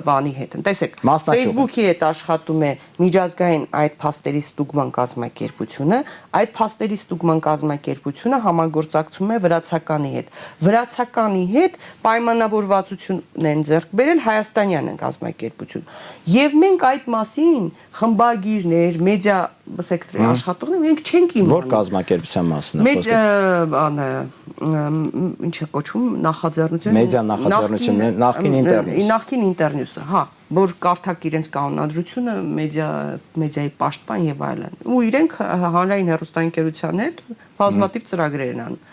[0.08, 2.72] բանի հետ։ Տեսեք, Facebook-ի հետ աշխատում է
[3.04, 6.00] միջազգային այդ փաստերի ստուգման կազմակերպությունը,
[6.40, 10.32] այդ փաստերի ստուգման կազմակերպությունը համագործակցում է վրացականի հետ։
[10.64, 13.20] Վրացականի հետ պայմանավորվածություն
[13.52, 15.88] են ձեռք բերել հայաստանյան կազմակերպություն։
[16.34, 17.68] Եվ մենք այդ մասին
[18.00, 24.08] խմբագիրներ, մեդիա սեկտորի աշխատողներ մենք չենք իմանում։ Որ կազմակերպության մասն է խոսքը։ Մեծ բանը
[25.48, 30.24] ինչ է կոչվում նախաձեռնություն մեդիա նախաձեռնություններ նախքին ինտերնյուս։ Նախքին ինտերնյուսը, հա,
[30.58, 32.90] որ կարդակ իրենց կանոնադրությունը մեդիա
[33.44, 35.38] մեդիայի պաշտպան եւ այլն։ Ու իրենք
[35.78, 37.24] հանրային հեռուստաընկերության հետ
[37.64, 38.84] բազմատիվ ծրագրեր են անում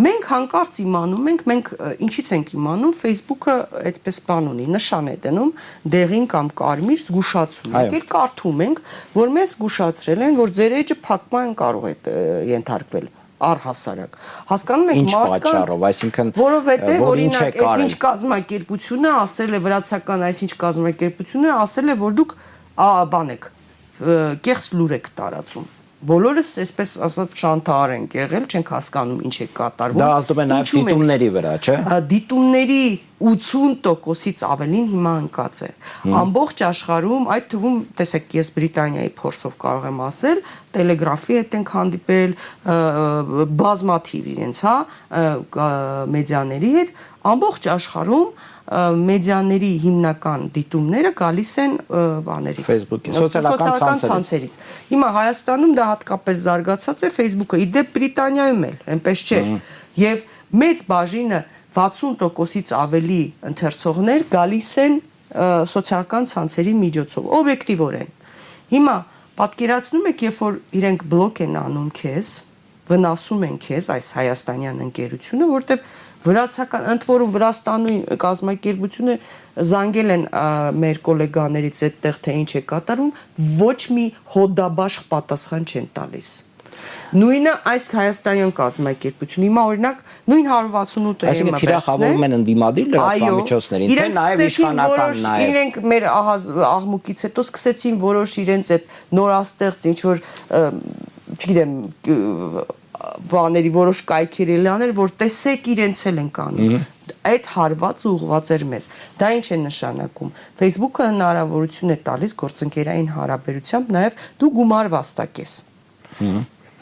[0.00, 1.70] Մենք հանկարծ իմանում ենք, մենք
[2.06, 3.54] ինչից ենք իմանում, Facebook-ը
[3.90, 5.50] այդպես բան ունի, նշան է դնում
[5.94, 8.82] դեղին կամ կարմիր զգուշացում։ Եկել կարդում ենք,
[9.18, 11.94] որ մեզ զգուշացրել են, որ ձեր էջը փակման կարող է
[12.54, 13.10] ենթարկվել
[13.48, 14.16] առհասարակ։
[14.50, 21.98] Հասկանում եք մարդկանց, այսինքն որովհետև օրինակ այսինչ կազմակերպությունը ասել է վրացական այսինչ կազմակերպությունը ասել է
[22.04, 22.38] որ դուք
[23.16, 23.50] բան եք
[24.46, 25.68] կեղծ լուր եք տարածում
[26.00, 30.70] բոլորս այսպես ասած շանթար ենք եղել, չենք հասկանում ինչ է կատարվում։ Դա ազդում է նաև
[30.78, 31.74] դիտումների վրա, չէ՞։
[32.12, 32.84] Դիտումների
[33.20, 35.70] 80%-ից ավելին հիմա ընկած է։
[36.20, 42.34] Ամբողջ աշխարհում, այդ թվում, տեսեք, ես Բրիտանիայի փորձով կարող եմ ասել, Telegraph-ի հետ ենք հանդիպել,
[43.60, 44.76] բազմաթիվ իրենց, հա,
[46.16, 46.94] մեդիաների հետ,
[47.30, 48.28] ամբողջ աշխարհում
[48.70, 51.72] մեդիաների հիմնական դիտումները գալիս են
[52.24, 54.58] բաներից Facebook-ի սոցիալական ցանցերից։
[54.94, 59.40] Հիմա Հայաստանում դա հատկապես զարգացած է Facebook-ը, իդեպ Բրիտանիայում էլ, այնպես չէ։
[60.00, 60.22] Եվ
[60.60, 61.40] մեծ բաժինը
[61.76, 65.00] 60%-ից ավելի ընթերցողներ գալիս են
[65.70, 68.12] սոցիալական ցանցերի միջոցով, օբյեկտիվորեն։
[68.70, 68.96] Հիմա
[69.40, 72.30] պատկերացնում եք, երբ որ իրենք բլոկ են անում քեզ,
[72.90, 75.84] վնասում են քեզ այս հայաստանյան ընկերությունը, որտեվ
[76.26, 79.14] վրացական ընդ որում Վրաստանի կազմակերպությունը
[79.70, 80.26] զանգել են
[80.82, 83.12] մեր գոլեգաներից այդտեղ թե ինչ է կատարում,
[83.62, 86.28] ոչ մի հոդաբաշխ պատասխան չեն տալիս։
[87.20, 94.44] Նույնը այս հայաստանյան կազմակերպություն։ Հիմա օրինակ նույն 168-ը Այսինքն թիրախավորում են ընդդիմադիր լրատվամիջոցներին, թե նաև
[94.46, 96.08] իշխանական նաև։ Իրենք մեր
[96.70, 100.22] աղմուկից հետո սկսեցին որոշ իրենց այդ նորաստեղծ ինչ որ
[101.40, 101.74] չգիտեմ
[103.30, 106.74] բաների որոշ կայքերի լաներ, որ տեսեք իրենց էլ են կանում
[107.30, 108.86] այդ հարվածը ուղված էր մեզ։
[109.20, 115.52] Դա ինչ է նշանակում։ Facebook-ը հնարավորություն է տալիս գործընկերային հարաբերությամբ նաև դու գումար վաստակես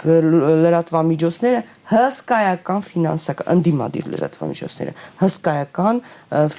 [0.05, 6.01] լրատվամիջոցները հսկայական ֆինանսական ընդդիմադիր լրատվամիջոցները հսկայական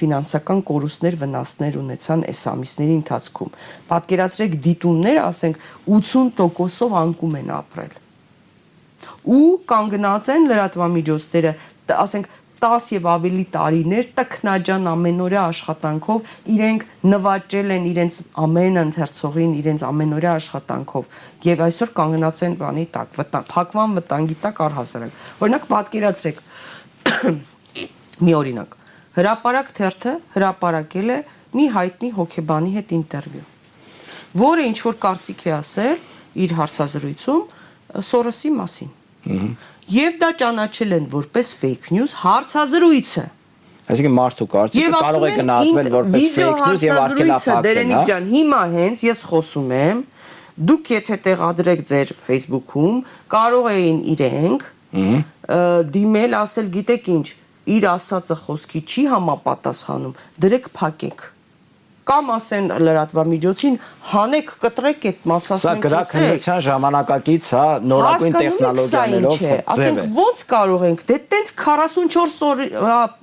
[0.00, 3.54] ֆինանսական կորուստներ վնասներ ունեցան այս ամիսների ընթացքում
[3.90, 7.98] պատկերացրեք դիտումները ասենք 80%-ով անկում են ապրել
[9.30, 11.52] ու կանգնած են լրատվամիջոցները
[11.90, 12.26] ասենք
[12.64, 20.34] 10 եւ ավելի տարիներ տքնաջան ամենօրյա աշխատանքով իրենք նվաճել են իրենց ամեն ընթերցողին իրենց ամենօրյա
[20.40, 21.08] աշխատանքով
[21.48, 26.42] եւ այսօր կանգնած են բանի տակ վտանգ փակվան վտանգի տակ առհասարակ օրինակ պատկերացրեք
[28.24, 28.76] մի օրինակ
[29.20, 31.18] հրաապարակ թերթը հրաապարակել է
[31.56, 33.48] մի հայտնի հոկեբանի հետ ինտերվյու
[34.40, 35.96] որը ինչ որ կարծիք է ասել
[36.44, 37.42] իր հարցազրույցում
[38.06, 38.90] Սորոսի մասին
[39.90, 43.22] Եվ դա ճանաչել են որպես fake news հարցազրույցը։
[43.90, 48.02] Այսինքն մարդու կարծիքը կարող է գնահատվել որպես fake news եւ արգելափակվել, Դերենիկ հա?
[48.10, 50.04] ջան, հիմա հենց ես խոսում եմ,
[50.70, 53.02] դուք եթե տեղադրեք ձեր Facebook-ում,
[53.34, 54.68] կարող էին իրենք
[55.98, 57.26] դիմել, ասել, գիտեք ինչ,
[57.74, 61.26] իր ասածը խոսքի չի համապատասխանում, դրեք փակեք
[62.08, 63.76] կամ ասեն լրատվամիջոցին
[64.10, 70.86] հանեք կտրեք այդ մասասմենքը։ Սա գրաքննության ժամանակակից, հա, նորագույն տեխնոլոգիաներով ձև է։ Ասենք ո՞նց կարող
[70.90, 72.64] ենք, դե տենց 44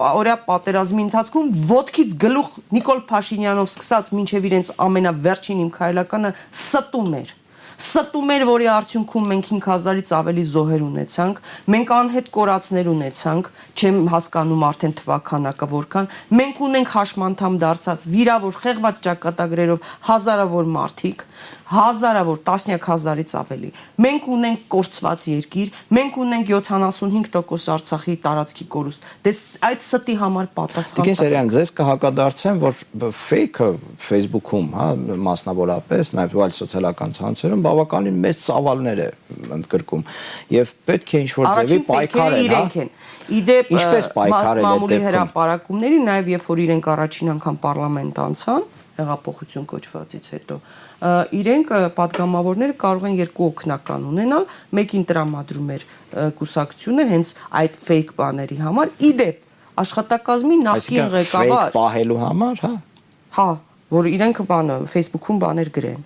[0.07, 7.35] օրյա պատերազմի ընթացքում ոդքից գլուխ Նիկոլ Փաշինյանով սկսած մինչև իրենց ամենավերջին իմ քայլականը ստում էր
[7.77, 11.41] ստում էր, որի արդյունքում մենք 5000-ից ավելի զոհեր ունեցանք,
[11.73, 16.09] մենք անհետ կորածներ ունեցանք, չեմ հասկանում արդեն թվականակը որքան,
[16.41, 21.23] մենք ունենք հաշմանդամ դարձած վիրավոր խեղված ճակատագրերով հազարավոր մարդիկ,
[21.67, 23.69] հազարավոր, տասնյակ հազարից ավելի։
[24.05, 29.33] Մենք ունենք կորցված երկիր, մենք ունենք 75% Արցախի տարածքի կորուստ։ Դե
[29.67, 32.77] այդ ստի համար պատասխան։ Տիկին Սերյան, ձեզ կհակադարձեմ, որ
[33.17, 33.69] fake-ը
[34.07, 34.87] Facebook-ում, հա,
[35.27, 39.09] մասնավորապես, նաև այլ սոցիալական ցանցերում բավականին մեծ ծավալներ է
[39.57, 40.07] ընդգրկում
[40.55, 42.87] եւ պետք է ինչ-որ ձևի պայքարել, հա։
[43.27, 49.65] Իդեպ ինչպես պայքարել է մամուլի հրաապարակումների, նաև երբ որ իրենք առաջին անգամ պարլամենտ անցան, հեղափոխություն
[49.67, 50.57] կոչվածից հետո,
[50.97, 55.85] իրենք падգամավորները կարող են երկու օկնական ունենալ, մեկին տրամադրում էր
[56.39, 59.43] կուսակցությունը հենց այդ fake բաների համար։ Իդեպ
[59.83, 62.73] աշխատակազմի նախին ղեկավար պահելու համար, հա։
[63.37, 63.49] Հա,
[63.93, 66.05] որ իրենք բանը Facebook-ում բաներ գրեն։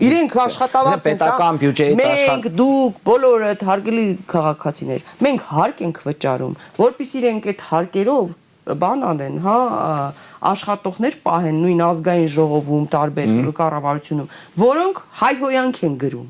[0.00, 6.54] Իրենք աշխատավարձ են պետական բյուջեից աշխատում։ Մենք դուք բոլորը հարգելի քաղաքացիներ, մենք հարկ ենք վճարում,
[6.78, 8.30] որpիսի իրենք այդ հարկերով
[8.80, 9.56] բան անեն, հա,
[10.40, 14.28] աշխատողներ պահեն նույն ազգային ժողովում, տարբեր կառավարությունում,
[14.60, 16.28] որոնք հայհոյանք են գրում։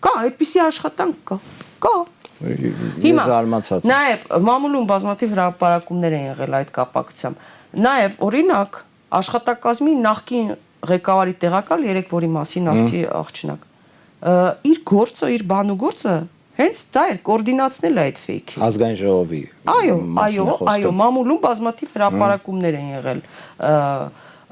[0.00, 1.38] Կա, այդպիսի աշխատանք կա։
[1.84, 1.94] Կա։
[2.40, 7.48] Հիմա զարմացած։ Նաև մամուլում բազմաթիվ հրապարակումներ են եղել այդ կապակցությամբ։
[7.84, 8.78] Նաև օրինակ
[9.20, 10.52] աշխատակազմի նախկին
[10.90, 13.66] ղեկավարի տեղակալ երեք որի մասին ասացի աղջնակ։
[14.70, 16.14] Իր գործը, իր բանու գործը
[16.60, 19.42] Հենց դա էր կոորդինացնել այդ ֆեյքի։ Ազգային ժողովի։
[19.74, 19.94] Այո,
[20.24, 20.44] այո,
[20.74, 23.22] այո, մամուլում բազմաթիվ հրապարակումներ են եղել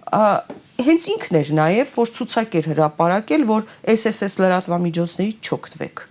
[0.09, 6.03] հենց ինքն էր նաև որ ցուցակ էր հրապարակել, որ SSS լրատվամիջոցներից չօգտվեք։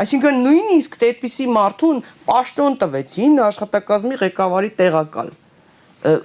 [0.00, 5.32] Այսինքն նույնիսկ դե այդպիսի մարդուն պաշտոն տվեցին աշխատակազմի ղեկավարի տեղակալ։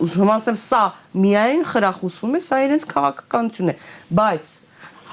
[0.06, 0.84] Ուզում ասեմ, սա
[1.26, 3.76] միայն խրախուսվում է, սա իրենց քաղաքականություն է,
[4.20, 4.52] բայց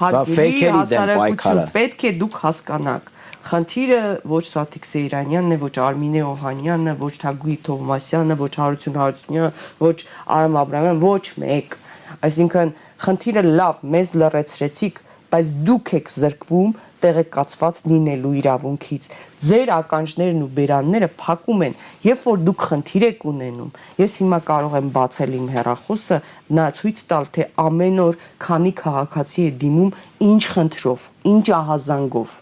[0.01, 3.11] հարգելի հասարակություն պետք է դուք հասկանաք
[3.43, 3.99] Խնդիրը
[4.31, 9.49] ոչ Սաթիկ Սեյրանյանն է, ոչ Արմինե Օհանյանը, ոչ Թագուի Թովմասյանը, ոչ Հարություն Հարությունյանը,
[9.83, 9.97] ոչ
[10.37, 11.75] Արամ Աբրամյանը, ոչ մեկ։
[12.23, 12.71] Այսինքն
[13.03, 15.01] խնդիրը լավ, մեզ լրացրեցիք,
[15.33, 16.71] բայց դուք եք զրկվում
[17.03, 19.07] տեղեկացված լինելու իրավունքից։
[19.43, 21.75] Ձեր ականջներն ու բերանները փակում են,
[22.07, 26.21] երբ որ դուք խնդիր եք ունենում։ Ես հիմա կարող եմ բացել իմ հեռախոսը,
[26.59, 29.91] նա ցույց տալ, թե ամեն օր քանի քաղաքացի է դիմում
[30.31, 32.39] ինչ խնդրով, ինչ ահազանգով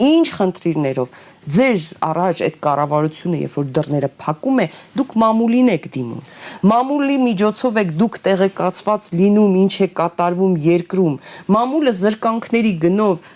[0.00, 1.10] ինչ խնդիրներով
[1.48, 4.66] ձեր առաջ այդ կառավարությունը երբ որ դռները փակում է
[4.98, 6.26] դուք մամուլին եք դիմում
[6.72, 11.16] մամուլի միջոցով եք դուք տեղեկացված լինում ինչ է կատարվում երկրում
[11.56, 13.30] մամուլը զրկանքների գնով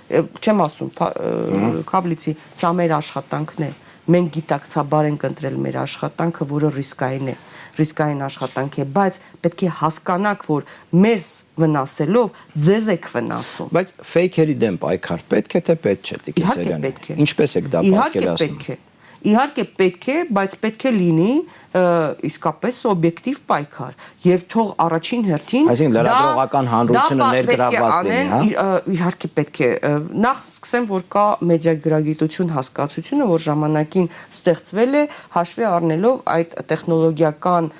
[0.44, 0.92] չեմ ասում
[1.94, 3.72] քավլիցի սա մեր աշխատանքն է
[4.10, 7.36] մենք գիտակցաբար ենք ընտրել մեր աշխատանքը որը ռիսկային է
[7.78, 10.66] ռիսկային աշխատանք է, բայց պետք է հասկանաք, որ
[11.04, 11.28] մեզ
[11.64, 16.88] վնասելով ձեզ եք վնասում։ Բայց ֆեյքերի դեմ պայքար պետք է թե պետք չէ, Տիկին Սերյան։
[17.24, 18.93] Ինչպես եք դա պատկերացնում։ Իհարկե պետք է
[19.24, 21.30] իհարկե պետք է, բայց պետք է լինի
[22.28, 29.60] իսկապես օբյեկտիվ պայքար եւ թող առաջին հերթին Այսինքն լրագրողական հանրությունը ներգրավված լինի, հա։ Իհարկե պետք
[29.64, 29.70] է
[30.24, 34.08] նախ սկսեմ, որ կա մեդիա գրագիտություն հասկացությունը, որ ժամանակին
[34.38, 35.02] ստեղծվել է
[35.34, 37.72] հաշվի առնելով այդ տեխնոլոգիական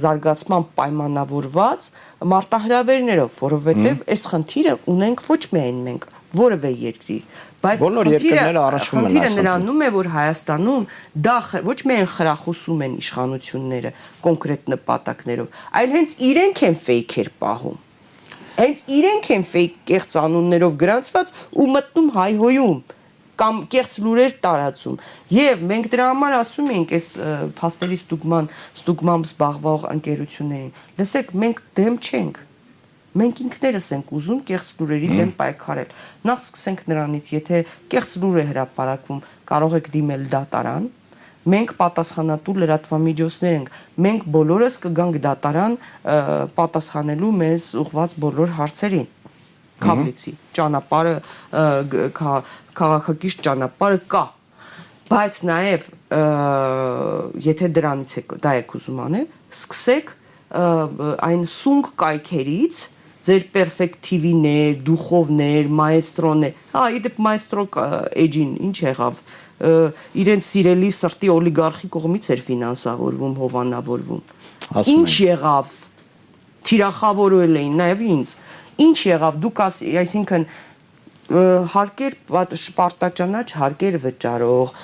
[0.00, 1.88] զարգացման պայմանավորված
[2.32, 6.06] մարտահրավերներով, որովհետև այս խնդիրը ունենք ոչ միայն մենք,
[6.40, 7.18] որևէ երկրի,
[7.62, 10.84] բայց բոլոր երկրները առաջվում են խնդիրը նրանում է, որ Հայաստանում
[11.26, 13.92] դա ոչ միայն խրախուսում են իշխանությունները
[14.26, 17.80] կոնկրետ նպատակներով, այլ հենց իրենք են ֆեյքեր պահում։
[18.56, 22.78] Հենց իրենք են ֆեյք կեղծ անուններով գրանցված ու մտնում հայհոյում
[23.36, 24.96] կամ կեղծ լուրեր տարածում։
[25.36, 27.08] Եվ մենք դրա համար ասում ենք այս
[27.58, 28.48] փաստերի ստուգման
[28.80, 32.45] ստուգմամբ զբաղվող ընկերություններին, լսեք, մենք դեմ չենք
[33.16, 35.90] Մենք ինքներս ենք ուզում կեղծ լուրերի դեմ պայքարել։
[36.28, 37.60] Նախ սկսենք նրանից, եթե
[37.92, 40.88] կեղծ լուր է հրապարակվում, կարող եք դիմել դատարան,
[41.46, 43.68] մենք պատասխանատու լրատվամիջոցներ ենք։
[44.06, 45.76] Մենք բոլորս կգանք դատարան
[46.58, 49.06] պատասխանելու մեզ ուղված բոլոր հարցերին։
[49.76, 51.14] Քաբլիցի ճանապարհը
[52.16, 54.24] քաղաքակիրթ ճանապարհը կա
[55.06, 55.86] բայց նաև
[57.46, 60.12] եթե դրանից է դա եք ուզում անել սկսեք
[61.28, 62.80] այն սունկ կայքերից
[63.26, 67.64] ձեր պերֆեկտիվիներ, դուխովներ, մայստրոներ։ Հա, իդեպ մայստրո
[68.26, 69.20] էջին ինչ եղավ
[69.56, 74.22] իրենց սիրելի սրտի օլիգարխի կողմից էր ֆինանսավորվում, հովանավորվում։
[74.92, 75.74] Ինչ եղավ։
[76.66, 78.32] Թիրախավորել էին նաև ինձ։
[78.86, 80.48] Ինչ եղավ։ Դուք այսինքն
[81.26, 82.14] հարկեր
[82.76, 84.74] պարտաճանաչ հարկեր վճարող,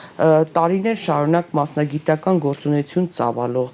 [0.56, 3.68] տարիներ շարունակ մասնագիտական գործունեություն ծավալող,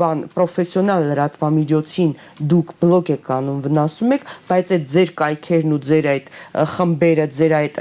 [0.00, 2.10] բան պրոֆեսիոնալ լրատվամիջոցին
[2.50, 6.28] դուք բլոկ եք անում, վնասում եք, բայց այդ ձեր կայքերն ու ձեր այդ
[6.74, 7.80] խմբերը, ձեր այդ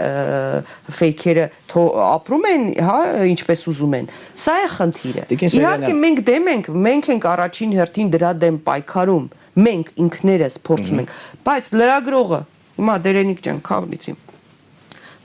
[1.00, 1.46] ֆեյքերը
[2.10, 3.00] ապրում են, հա,
[3.34, 4.10] ինչպես ուզում են։
[4.46, 9.28] Սա է խնդիրը։ Իհարկե մենք դեմ ենք, մենք ենք առաջին հերթին դրա դեմ պայքարում։
[9.60, 11.14] Մենք ինքներս փորձում ենք,
[11.50, 12.42] բայց լրագրողը
[12.80, 14.16] հիմա Դերենիկ ջան, քավնիցի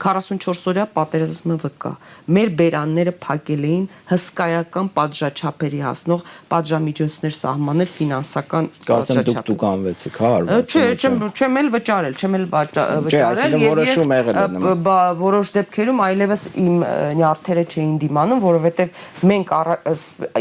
[0.01, 1.91] 44 օրյա պատերազմը վկա։
[2.35, 10.19] Մեր բերանները փակել էին հսկայական պատժաչափերի հասնող պատժամիջոցներ սահմանել ֆինանսական պատժաչափ։ Կարծեմ դուք դուք անվեցիք,
[10.19, 13.99] հա, արված։ Չէ, չեմ չեմ էլ վճարել, չեմ էլ վճարել եւ ես
[15.25, 16.75] որոշ դեպքերում այլևս իմ
[17.21, 19.53] նյարդերը չէին դիմանում, որովհետեւ մենք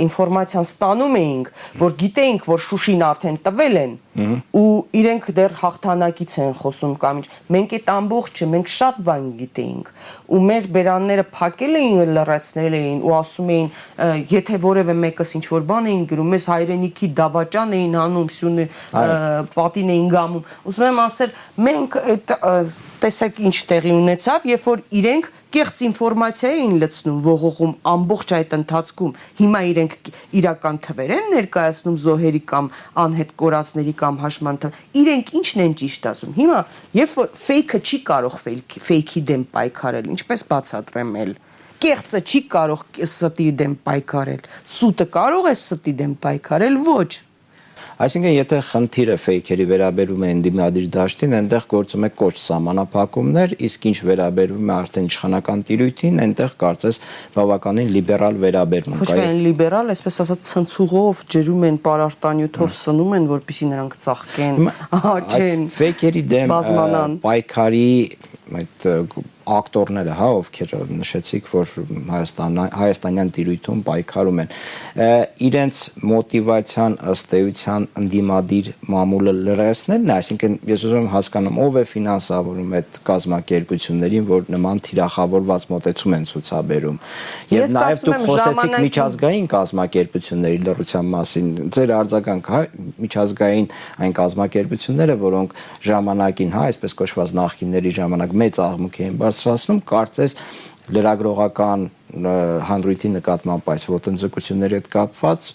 [0.04, 1.52] ինֆորմացիան ստանում էինք,
[1.84, 7.26] որ գիտեինք, որ Շուշին արդեն տվել են ու իրենք դեռ հաղթանակից են խոսում կամ ինչ։
[7.54, 9.90] Մենք այդ ամբողջը մենք շատ բան գիտեինք
[10.34, 13.68] ու մեր բերանները փակել էին, լրացնել էին ու ասում էին,
[14.34, 18.66] եթե որևէ մեկս ինչ որ բան էին գրում, մեզ հայրենիքի դավաճան էին անում, սյունը
[19.54, 22.34] պատին էին գամում։ Ուզում եմ ասել, մենք այդ
[23.02, 29.12] տեսեք ինչ տեղի ունեցավ, երբ որ իրենք կեղծ ինֆորմացիա էին լցնում ողողում ամբողջ այդ ընթացքում։
[29.40, 29.96] Հիմա իրենք
[30.40, 32.70] իրական թվեր են ներկայացնում զոհերի կամ
[33.04, 36.60] անհետ կորածների կամ հաշման թվ։ Իրենք ինչն են ճիշտ ասում։ Հիմա
[36.98, 38.38] երբ որ ֆեյքը չի կարող
[38.88, 41.36] ֆեյքի դեմ պայքարել, ինչպես բացատրեմ էլ
[41.84, 47.10] կեղծը չի կարող ստի դեմ պայքարել։ Սուտը կարող է ստի դեմ պայքարել, ոչ։
[47.94, 53.98] Այսինքն, եթե խնդիրը ֆեյքերի վերաբերում է ընդդիմադիր դաշտին, այնտեղ գործում է կոչ սահմանափակումներ, իսկ ինչ
[54.08, 56.98] վերաբերում է արդեն իշխանական տիրույթին, այնտեղ կարծես
[57.38, 63.30] բավականին լիբերալ վերաբերմունք կա։ Ոչ միայն լիբերալ, այսպես ասած, ցնցուղով ջրում են պարարտանյութով սնում են,
[63.30, 64.70] որպեսզի նրանք ծաղկեն,
[65.14, 66.54] աճեն։ Ֆեյքերի դեմ
[67.22, 67.90] պայքարի
[68.60, 68.88] այդ
[69.44, 71.72] ակտորները, հա, ովքեր նշեցիք, որ
[72.08, 74.52] Հայաստան հայաստանյան տիրույթում պայքարում են,
[75.48, 75.80] իրենց
[76.10, 82.74] մոտիվացիան ըստ էության ընդդիմադիր մամուլը լրացնելն է, այսինքն ես ուզում եմ հասկանամ ով է ֆինանսավորում
[82.80, 86.98] այդ կազմակերպություններին, որ նման թիրախավորված մոտեցում են ցուցաբերում։
[87.54, 92.62] Եվ նաև դուք խոսեցիք միջազգային կազմակերպությունների լրության մասին։ Ձեր արձագանքը, հա,
[93.04, 93.68] միջազգային
[94.04, 100.36] այն կազմակերպությունները, որոնք ժամանակին, հա, այսպես կոչված նախկինների ժամանակ մեծ աղմուկ էին բարձրացնում, կարծես
[100.94, 101.88] լրագրողական
[102.68, 105.50] հանդրույթի նկատմամբ այս ոտնձգությունների հետ կապված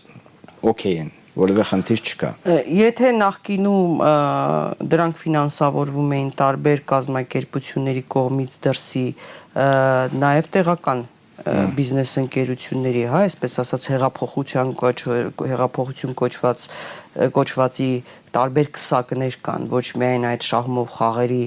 [0.74, 2.32] օքեյ են որևէ խնդիր չկա։
[2.80, 4.02] Եթե նախկինում
[4.92, 9.06] դրանք ֆինանսավորվում էին տարբեր կազմակերպությունների կողմից դրսի,
[10.26, 11.06] նաև տեղական
[11.78, 14.98] բիզնես ընկերությունների, հա, այսպես ասած հեղափոխության կոչ
[15.40, 16.66] հեղափոխություն կոչված
[17.38, 17.92] կոչվածի
[18.36, 21.44] տարբեր քսակներ կան, ոչ միայն այդ շահմով խաղերի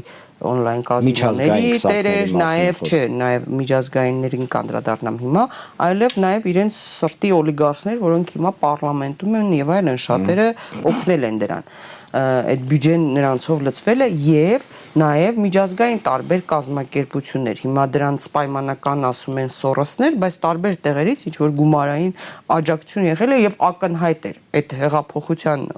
[0.48, 5.46] on-line կազինոների տերեր, նաև չէ, նաև միջազգայիններին կանդրադառնամ հիմա,
[5.86, 10.48] այլև նաև իրենց սրտի օլիգարխներ, որոնք հիմա պարլամենտում են եւ այլն շատերը
[10.92, 11.68] օգնել են դրան
[12.12, 14.66] այդ բյուջեն նրանցով լցվել է եւ
[15.00, 21.54] նաեւ միջազգային տարբեր կազմակերպություններ հիմա դրանց պայմանական ասում են սորոսներ բայց տարբեր տեղերից ինչ որ
[21.62, 22.14] գումարային
[22.58, 25.68] աջակցություն եղել է եւ ակնհայտ էր այդ հեղափոխության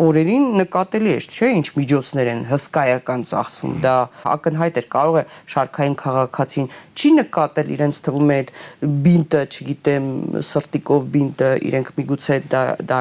[0.00, 3.94] օրերին նկատելի էր, չէ, ինչ միջոցներ են հսկայական ծախսվում։ Դա
[4.32, 5.24] ակնհայտ էր, կարող է
[5.54, 8.52] շարքային քաղաքացին չի նկատել իրենց թվում է այդ
[9.04, 10.08] բինտը, չգիտեմ,
[10.50, 13.00] սրտիկով բինտը, իրենք միգուցե դա դա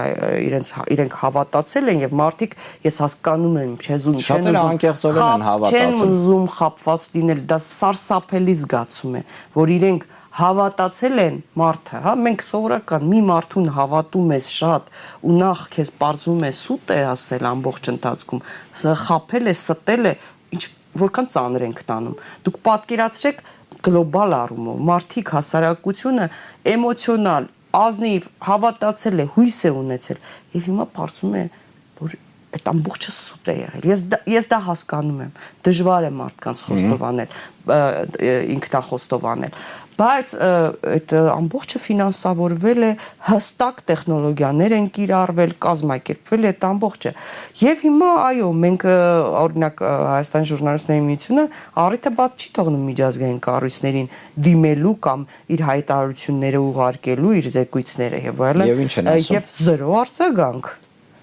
[0.49, 5.43] իրենց իրենք հավատացել են եւ մարդիկ ես հասկանում եմ, չէ, զում չեն ուզում անկեղծորեն են
[5.43, 9.21] հավատացել։ Չեն ուզում խապված լինել, դա սարսափելի զգացում է,
[9.59, 10.05] որ իրենք
[10.39, 14.91] հավատացել են մարդը, հա, մենք սովորական մի մարդուն հավատում ես շատ
[15.25, 18.43] ու նախ քեզ ողջում է սուտ է ասել ամբողջ ընթացքում,
[19.03, 20.13] խափել է, ստել է,
[20.55, 20.63] ինչ
[20.99, 23.43] որքան ծանր ենք տանում։ Դուք պատկերացրեք
[23.89, 26.29] գլոբալ առումով մարդիկ հասարակությունը
[26.73, 30.21] էմոցիոնալ, ազնիվ հավատացել է, հույս է ունեցել
[30.55, 31.43] եւ հիմա բարձում է
[31.99, 32.15] որ
[32.49, 35.33] այդ ամբողջը սուտ է եղել։ Ես դա, ես դա հասկանում եմ։
[35.67, 37.35] Դժվար է մարդկանց խոստովանել,
[38.55, 39.53] ինքնախոստովանել,
[39.99, 42.91] բայց այդ ամբողջը ֆինանսավորվել է
[43.29, 47.13] հստակ տեխնոլոգիաներ են կիրառվել, կազմակերպվել է այդ ամբողջը։
[47.59, 48.85] Եվ հիմա այո, մենք
[49.43, 51.47] օրինակ Հայաստան ժուրնալիստների միությունը
[51.83, 54.11] առիթը բաց չի թողնում միջազգային կառույցներին
[54.49, 55.25] դիմելու կամ
[55.59, 58.71] իր հայտարարությունները ուղարկելու, իր զեկույցները եւ այլն։
[59.29, 60.77] Եվ զրո արձագանք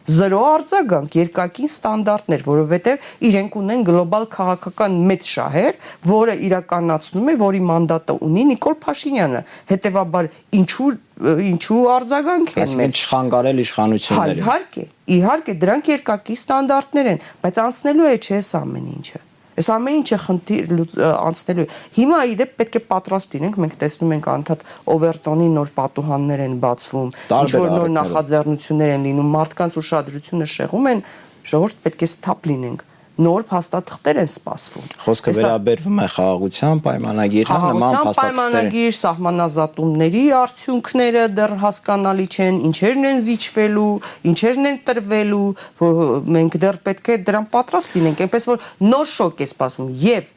[0.06, 7.62] զրո արձագանք, երկակին ստանդարտներ, որովհետև իրենք ունեն գլոբալ քաղաքական մեծ շահեր, որը իրականացնում է, որի
[7.70, 9.42] մանդատը ունի Նիկոլ Փաշինյանը։
[9.72, 10.30] Հետևաբար
[10.60, 14.84] ինչու ինչու արձագանք են մեծ չխանգարել իշխանությունները։ Իհարկե,
[15.16, 19.22] իհարկե դրանք երկակի ստանդարտներ են, բայց անցնելու է չէ՞ ամեն ինչը։
[19.56, 20.72] Այս ամեն ինչը խնդիր
[21.06, 26.58] անցնելու։ Հիմա իդեպ պետք է պատրաստ լինենք, մենք տեսնում ենք անդադ Օվերտոնի նոր պատուհաններ են
[26.66, 31.02] բացվում, ինչ որ նոր նախաձեռնություններ են լինում, մարդկանց ուշադրությունը շեղում են,
[31.46, 32.84] ժողովուրդ պետք է սթափ լինենք
[33.16, 41.54] նոր փաստաթղթեր են սպասվում։ Խոսքը վերաբերվում է խաղաղության պայմանագիրը, նման փաստաթղթեր։ Պայմանագիր, սահմանազատումների արդյունքները դեռ
[41.64, 43.90] հասկանալի չեն, ինչերն են զիջվելու,
[44.32, 45.48] ինչերն են տրվելու,
[46.36, 50.35] մենք դեռ պետք է դրան պատրաստ լինենք, այնպես որ նոր շոկ է սպասվում եւ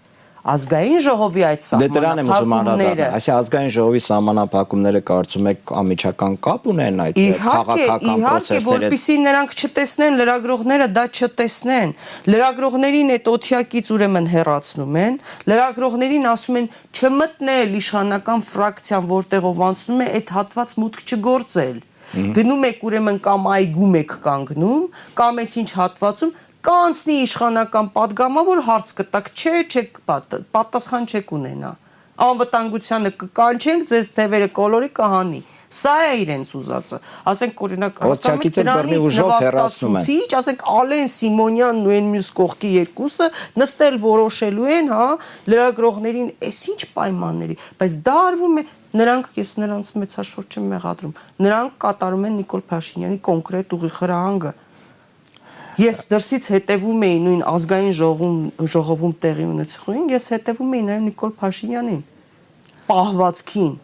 [0.49, 7.99] ազգային ժողովի այդ սահմանափակումները Այսի ազգային ժողովի սահմանափակումները կարծում եք ամիջական կապ ունեն այդ քաղաքական
[7.99, 11.93] հետ։ Իհարկե, որpիսի նրանք չտեսնեն լրագրողները դա չտեսնեն։
[12.33, 15.19] Լրագրողներին այդ օթյակից ուրեմն հերացնում են,
[15.49, 21.77] լրագրողներին ասում են չմտնել իշխանական ֆրակցիան, որտեղով անցնում է այդ հատված մուտք չգործել։
[22.09, 24.85] Գնում եք ուրեմն կամ այգում եք կանգնում,
[25.19, 26.31] կամ էս ինչ հատվածում
[26.65, 31.71] կանցնի իշխանական падգամավոր հարց կտակ, չէ, չեք պատասխան չեք ունենա։
[32.19, 35.39] Անվտանգությանը կկանչենք, ձեզ թևերը կոլորի կհանի։
[35.69, 36.97] Սա է իրենց ուզածը։
[37.29, 43.27] Ասենք օրինակ Հաստամի դրանի նվաստացուցիչ, ասենք Ալեն Սիմոնյանն ու այն մյուս կողքի երկուսը
[43.61, 45.09] նստել որոշելու են, հա,
[45.53, 48.63] լրագրողներին, այս ինչ պայմանների, բայց դա արվում է
[48.97, 51.13] նրանք ես նրանց մեծ հաշվոր չեմ մեղադրում։
[51.45, 54.53] Նրանք կատարում են Նիկոլ Փաշինյանի կոնկրետ ուղի խրահանգը։
[55.79, 58.39] Ես դրսից հետևում էի նույն ազգային ժողովում
[58.73, 62.01] ժողովում տեղի ունեցողին, ես հետևում էի նաև Նիկոլ Փաշինյանին։
[62.89, 63.77] Պահվածքին,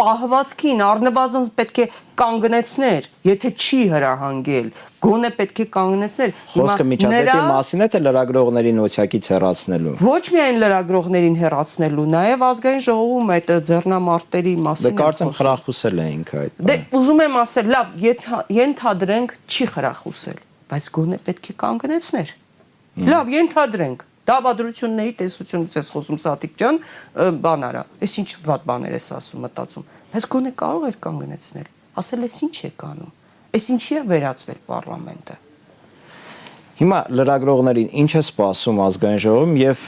[0.00, 1.86] պահվածքին առնվազն պետք է
[2.20, 4.66] կանգնեցներ, եթե չի հրահանգել,
[5.06, 11.38] գոնե պետք է կանգնեցներ։ Խոսքը միջադեպի մասին է թե լրագրողներին օցյակից հեռացնելու։ Ոչ միայն լրագրողներին
[11.44, 17.24] հեռացնելու, նաև ազգային ժողովում այդ ձեռնամարտերի մասին։ Դե կարծեմ խրախուսել է ինքը այդ։ Դե ուզում
[17.26, 17.96] եմ ասել, լավ,
[18.56, 22.34] ենթադրենք չի խրախուսել բայց գոնե պետք է կանգնեցներ։
[23.06, 26.78] Լավ, ենթադրենք, Դավադրությունների տեսությունից ես խոսում Սատիկ ջան,
[27.46, 29.84] բան արա։ Էս ինչ վատ բաներ ես ասում, մտածում։
[30.16, 31.68] Բայց գոնե կարող էր կանգնեցնել։
[32.02, 33.12] Ասել ես ինչ եք անում։
[33.56, 35.36] Էս ինչի է վերածվել parlamento։
[36.76, 39.84] Հիմա լրագրողներին ինչ է սպասում ազգային ժողովում եւ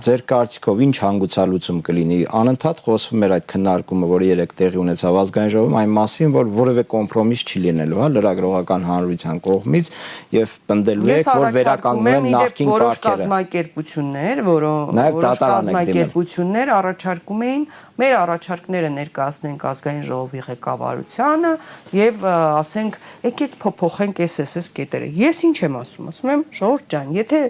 [0.00, 5.52] ձեր կարծիքով ինչ հանգուցալուծում կլինի։ Անընդհատ խոսվում էր այդ քննարկումը, որը երեք տեղի ունեցավ ազգային
[5.54, 9.90] ժողովում, այն մասին, որ որևէ կոմպրոմիս չի լինելու, հա, լրագրողական հանրության կողմից
[10.34, 17.68] եւ պնդելու եք, որ վերականգնեն նախկին կարգերը։ Որոշ կազմակերպություններ, որոնք որոշ կազմակերպություններ առաջարկում էին
[18.00, 21.52] մեր առաջարկները ներկայացնենք ազգային ժողովի ղեկավարությանը
[22.00, 27.12] եւ ասենք, եկեք փոփոխենք SSS կետերը։ Ես ինչ եմ ասում ասում, ասում եմ Ժողովուրդ ջան,
[27.16, 27.40] եթե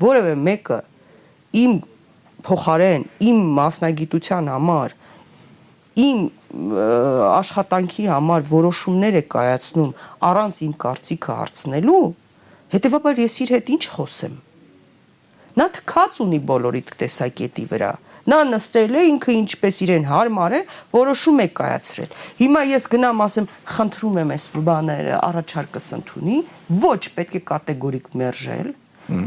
[0.00, 0.78] որևէ մեկը
[1.60, 1.72] իմ
[2.46, 4.94] փոխարեն իմ մասնագիտության համար
[6.00, 6.20] իմ
[7.30, 9.90] աշխատանքի համար որոշումներ է կայացնում
[10.30, 12.04] առանց իմ կարծիքը հարցնելու,
[12.74, 14.34] հետեւաբար ես իր հետ ինչ խոսեմ։
[15.60, 17.92] Նա թքած ունի բոլորի տեսակետի վրա։
[18.28, 20.60] Նա նստել է ինքը ինչպես իրեն հարմար է,
[20.92, 26.42] որոշում է կայացրել։ Հիմա ես գնամ ասեմ, խնդրում եմ այս բաները առաջարկս ընդունի,
[26.84, 28.68] ոչ պետք է կատեգորիկ մերժել,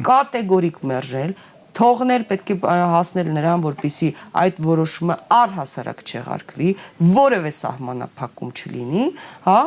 [0.08, 1.34] կատեգորիկ մերժել,
[1.74, 2.56] թողնել պետք է
[2.94, 4.10] հասնել նրան, որպիսի
[4.44, 6.70] այդ որոշումը առհասարակ չեղարկվի,
[7.18, 9.06] որևէ սահմանափակում չլինի,
[9.48, 9.60] հա,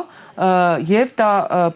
[0.93, 1.31] եւ դա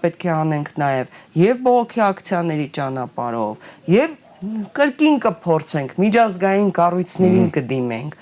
[0.06, 8.14] պետք է անենք նաեւ եւ բողոքի ակցիաների ճանապարհով, եւ կրկին կփորձենք միջազգային կառույցներին կդիմենք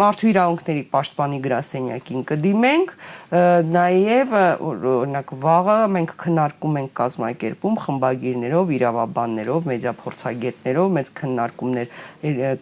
[0.00, 2.92] մարդու իրավունքների պաշտպանի գրասենյակին կդիմենք
[3.72, 4.34] նաև
[4.68, 11.96] օրինակ վաղը մենք քննարկում ենք կազմակերպում խմբագիրներով իրավաբաններով մեդիա փորձագետներով մեծ քննարկումներ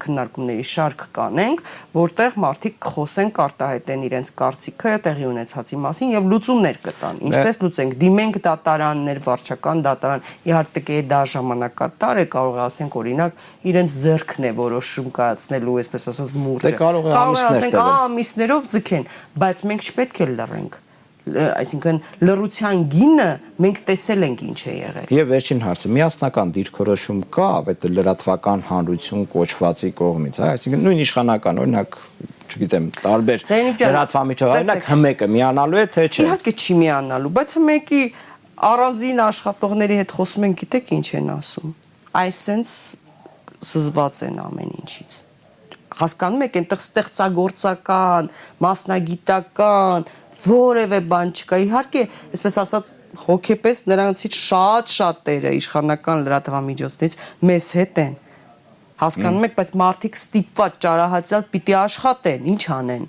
[0.07, 1.65] քննարկումների շարք կանենք
[1.99, 8.41] որտեղ մարդիկ խոսեն կարտահայտեն իրենց կարծիքը տեղի ունեցածի մասին եւ լուծումներ կտան ինչպես լուծենք դիմենք
[8.47, 13.43] դատարաններ վարչական դատարան իհարկե դա ժամանակատար է կարող կարող է ասենք օրինակ
[13.73, 19.05] իրենց ձեռքն է որոշում կայացնելու, այսպես ասած մուրճը։ Դե կարող է ամիսներ տվել։ Ամիսներով ձգեն,
[19.43, 20.81] բայց մենք չպետք է լռենք
[21.23, 23.27] այսինքն լրության գինը
[23.63, 29.29] մենք տեսել ենք ինչ է եղել։ Եվ վերջին հարցը՝ միասնական դիրքորոշում կա այդ լրատվական հանրություն
[29.31, 31.99] կոչվածի կողմից, հա, այսինքն նույն իշխանական, օրինակ,
[32.51, 38.03] չգիտեմ, տարբեր լրատվամիջոցներ, օրինակ հմեկը միանալու է թե չէ։ Իհարկե չի միանալու, բայց հմեկի
[38.73, 41.79] առանձին աշխատողների հետ խոսում են, գիտեք ինչ են ասում
[42.21, 42.73] այսենց
[43.63, 45.21] զզված են ամեն ինչից
[45.99, 48.29] հասկանում եք այնտեղ ստեղծագործական,
[48.65, 50.07] մասնագիտական
[50.43, 52.91] որևէ բան չկա։ Իհարկե, այսպես ասած,
[53.23, 57.17] հոգեպես նրանցից շատ շատերը իշխանական լրատվամիջոցներից
[57.51, 58.15] մեզ հետ են։
[59.03, 63.07] Հասկանում եք, բայց մարդիկ ստիպված ճարահացյալ պիտի աշխատեն, ինչ անեն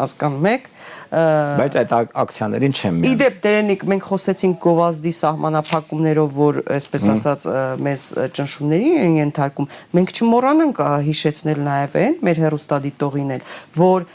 [0.00, 0.68] հասկանում եք
[1.10, 7.46] բայց այդ ակցիաներին չեմ միանում իդեպ դերենիկ մենք խոսեցինք գովազդի սահմանափակումներով որ այսպես ասած
[7.86, 8.04] մեզ
[8.38, 13.48] ճնշումների են ենթարկում մենք չմոռանանք հիշեցնել նաև այն մեր հերոստադիտողին էլ
[13.80, 14.06] որ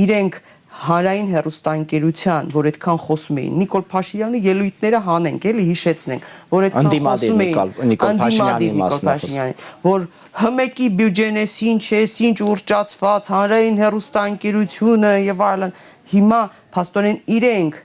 [0.00, 0.40] իրենք
[0.80, 7.42] հանրային հերոստանգերության, որ այդքան խոսում էին, Նիկոլ Փաշինյանի ելույթները հանենք, էլի հիշեցնենք, որ այդքան խոսում
[7.44, 9.52] էին Նիկոլ Փաշինյանի մասնակցության,
[9.84, 10.06] որ
[10.40, 15.76] հմեկի բյուջեն է, ինչ է, ինչ ուրճացված, հանրային հերոստանգերությունը եւ այլն։
[16.10, 16.40] Հիմա
[16.74, 17.78] փաստորեն իրենք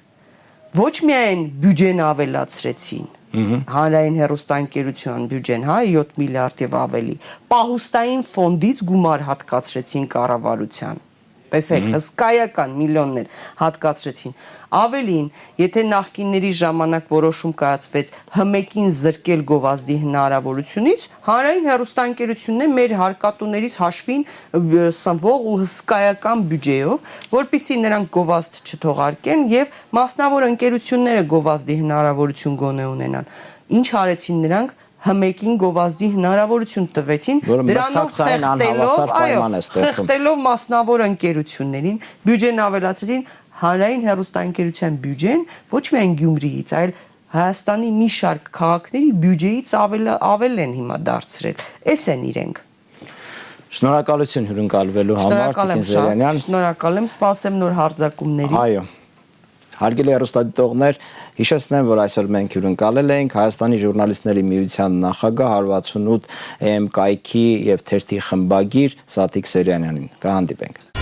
[0.75, 3.09] ոչ միայն բյուջեն ավելացրեցին,
[3.75, 7.15] հանրային հերոստանգերության բյուջեն, հա, 7 միլիարդ եւ ավելի,
[7.51, 11.04] պահուստային ֆոնդից գումար հատկացրեցին կառավարության
[11.55, 13.31] տեսեք, հսկայական միլիոններ
[13.63, 14.35] հատկացրեցին։
[14.75, 15.27] Ավելին,
[15.61, 24.25] եթե նախկինների ժամանակ որոշում կայացվեց հմեկին զրկել գովազդի հնարավորությունից, հանրային հերոստանգերությունն է մեր հարկատուներից հաշվին
[24.99, 33.31] սնվող ու հսկայական բյուջեով, որpիսի նրանք գովազդ չթողարկեն եւ մասնավոր ընկերությունները գովազդի հնարավորություն գոնե ունենան։
[33.75, 39.41] Ինչ արեցին նրանք հմեկին գովազդի հնարավորություն տվեցին դրանով խեղտելով այո
[39.75, 43.25] խեղտելով մասնավոր ընկերություններին բյուջեն ավելացրին
[43.61, 45.43] հանրային հերոստանգերության բյուջեն
[45.75, 46.95] ոչ միայն Գյումրիից այլ
[47.35, 51.63] Հայաստանի մի շարք քաղաքների բյուջեից ավել ավել են հիմա դարձրել
[51.95, 52.61] էս են իրենք
[53.75, 58.85] Շնորհակալություն հյուրընկալվելու համար Տիկին Զերյանյան Շնորհակալ եմ սպասեմ նոր հարձակումների Այո
[59.81, 60.99] Հարգելի հեռուստադիտողներ,
[61.39, 66.29] հիշեցնեմ, որ այսօր մենք հյուրընկալել ենք Հայաստանի ժուրնալիստների միության նախագահ 168
[66.71, 70.94] EM կայքի եւ թերթի խմբագիր Սատիկ Սերյանյանին։ Կհանդիպենք։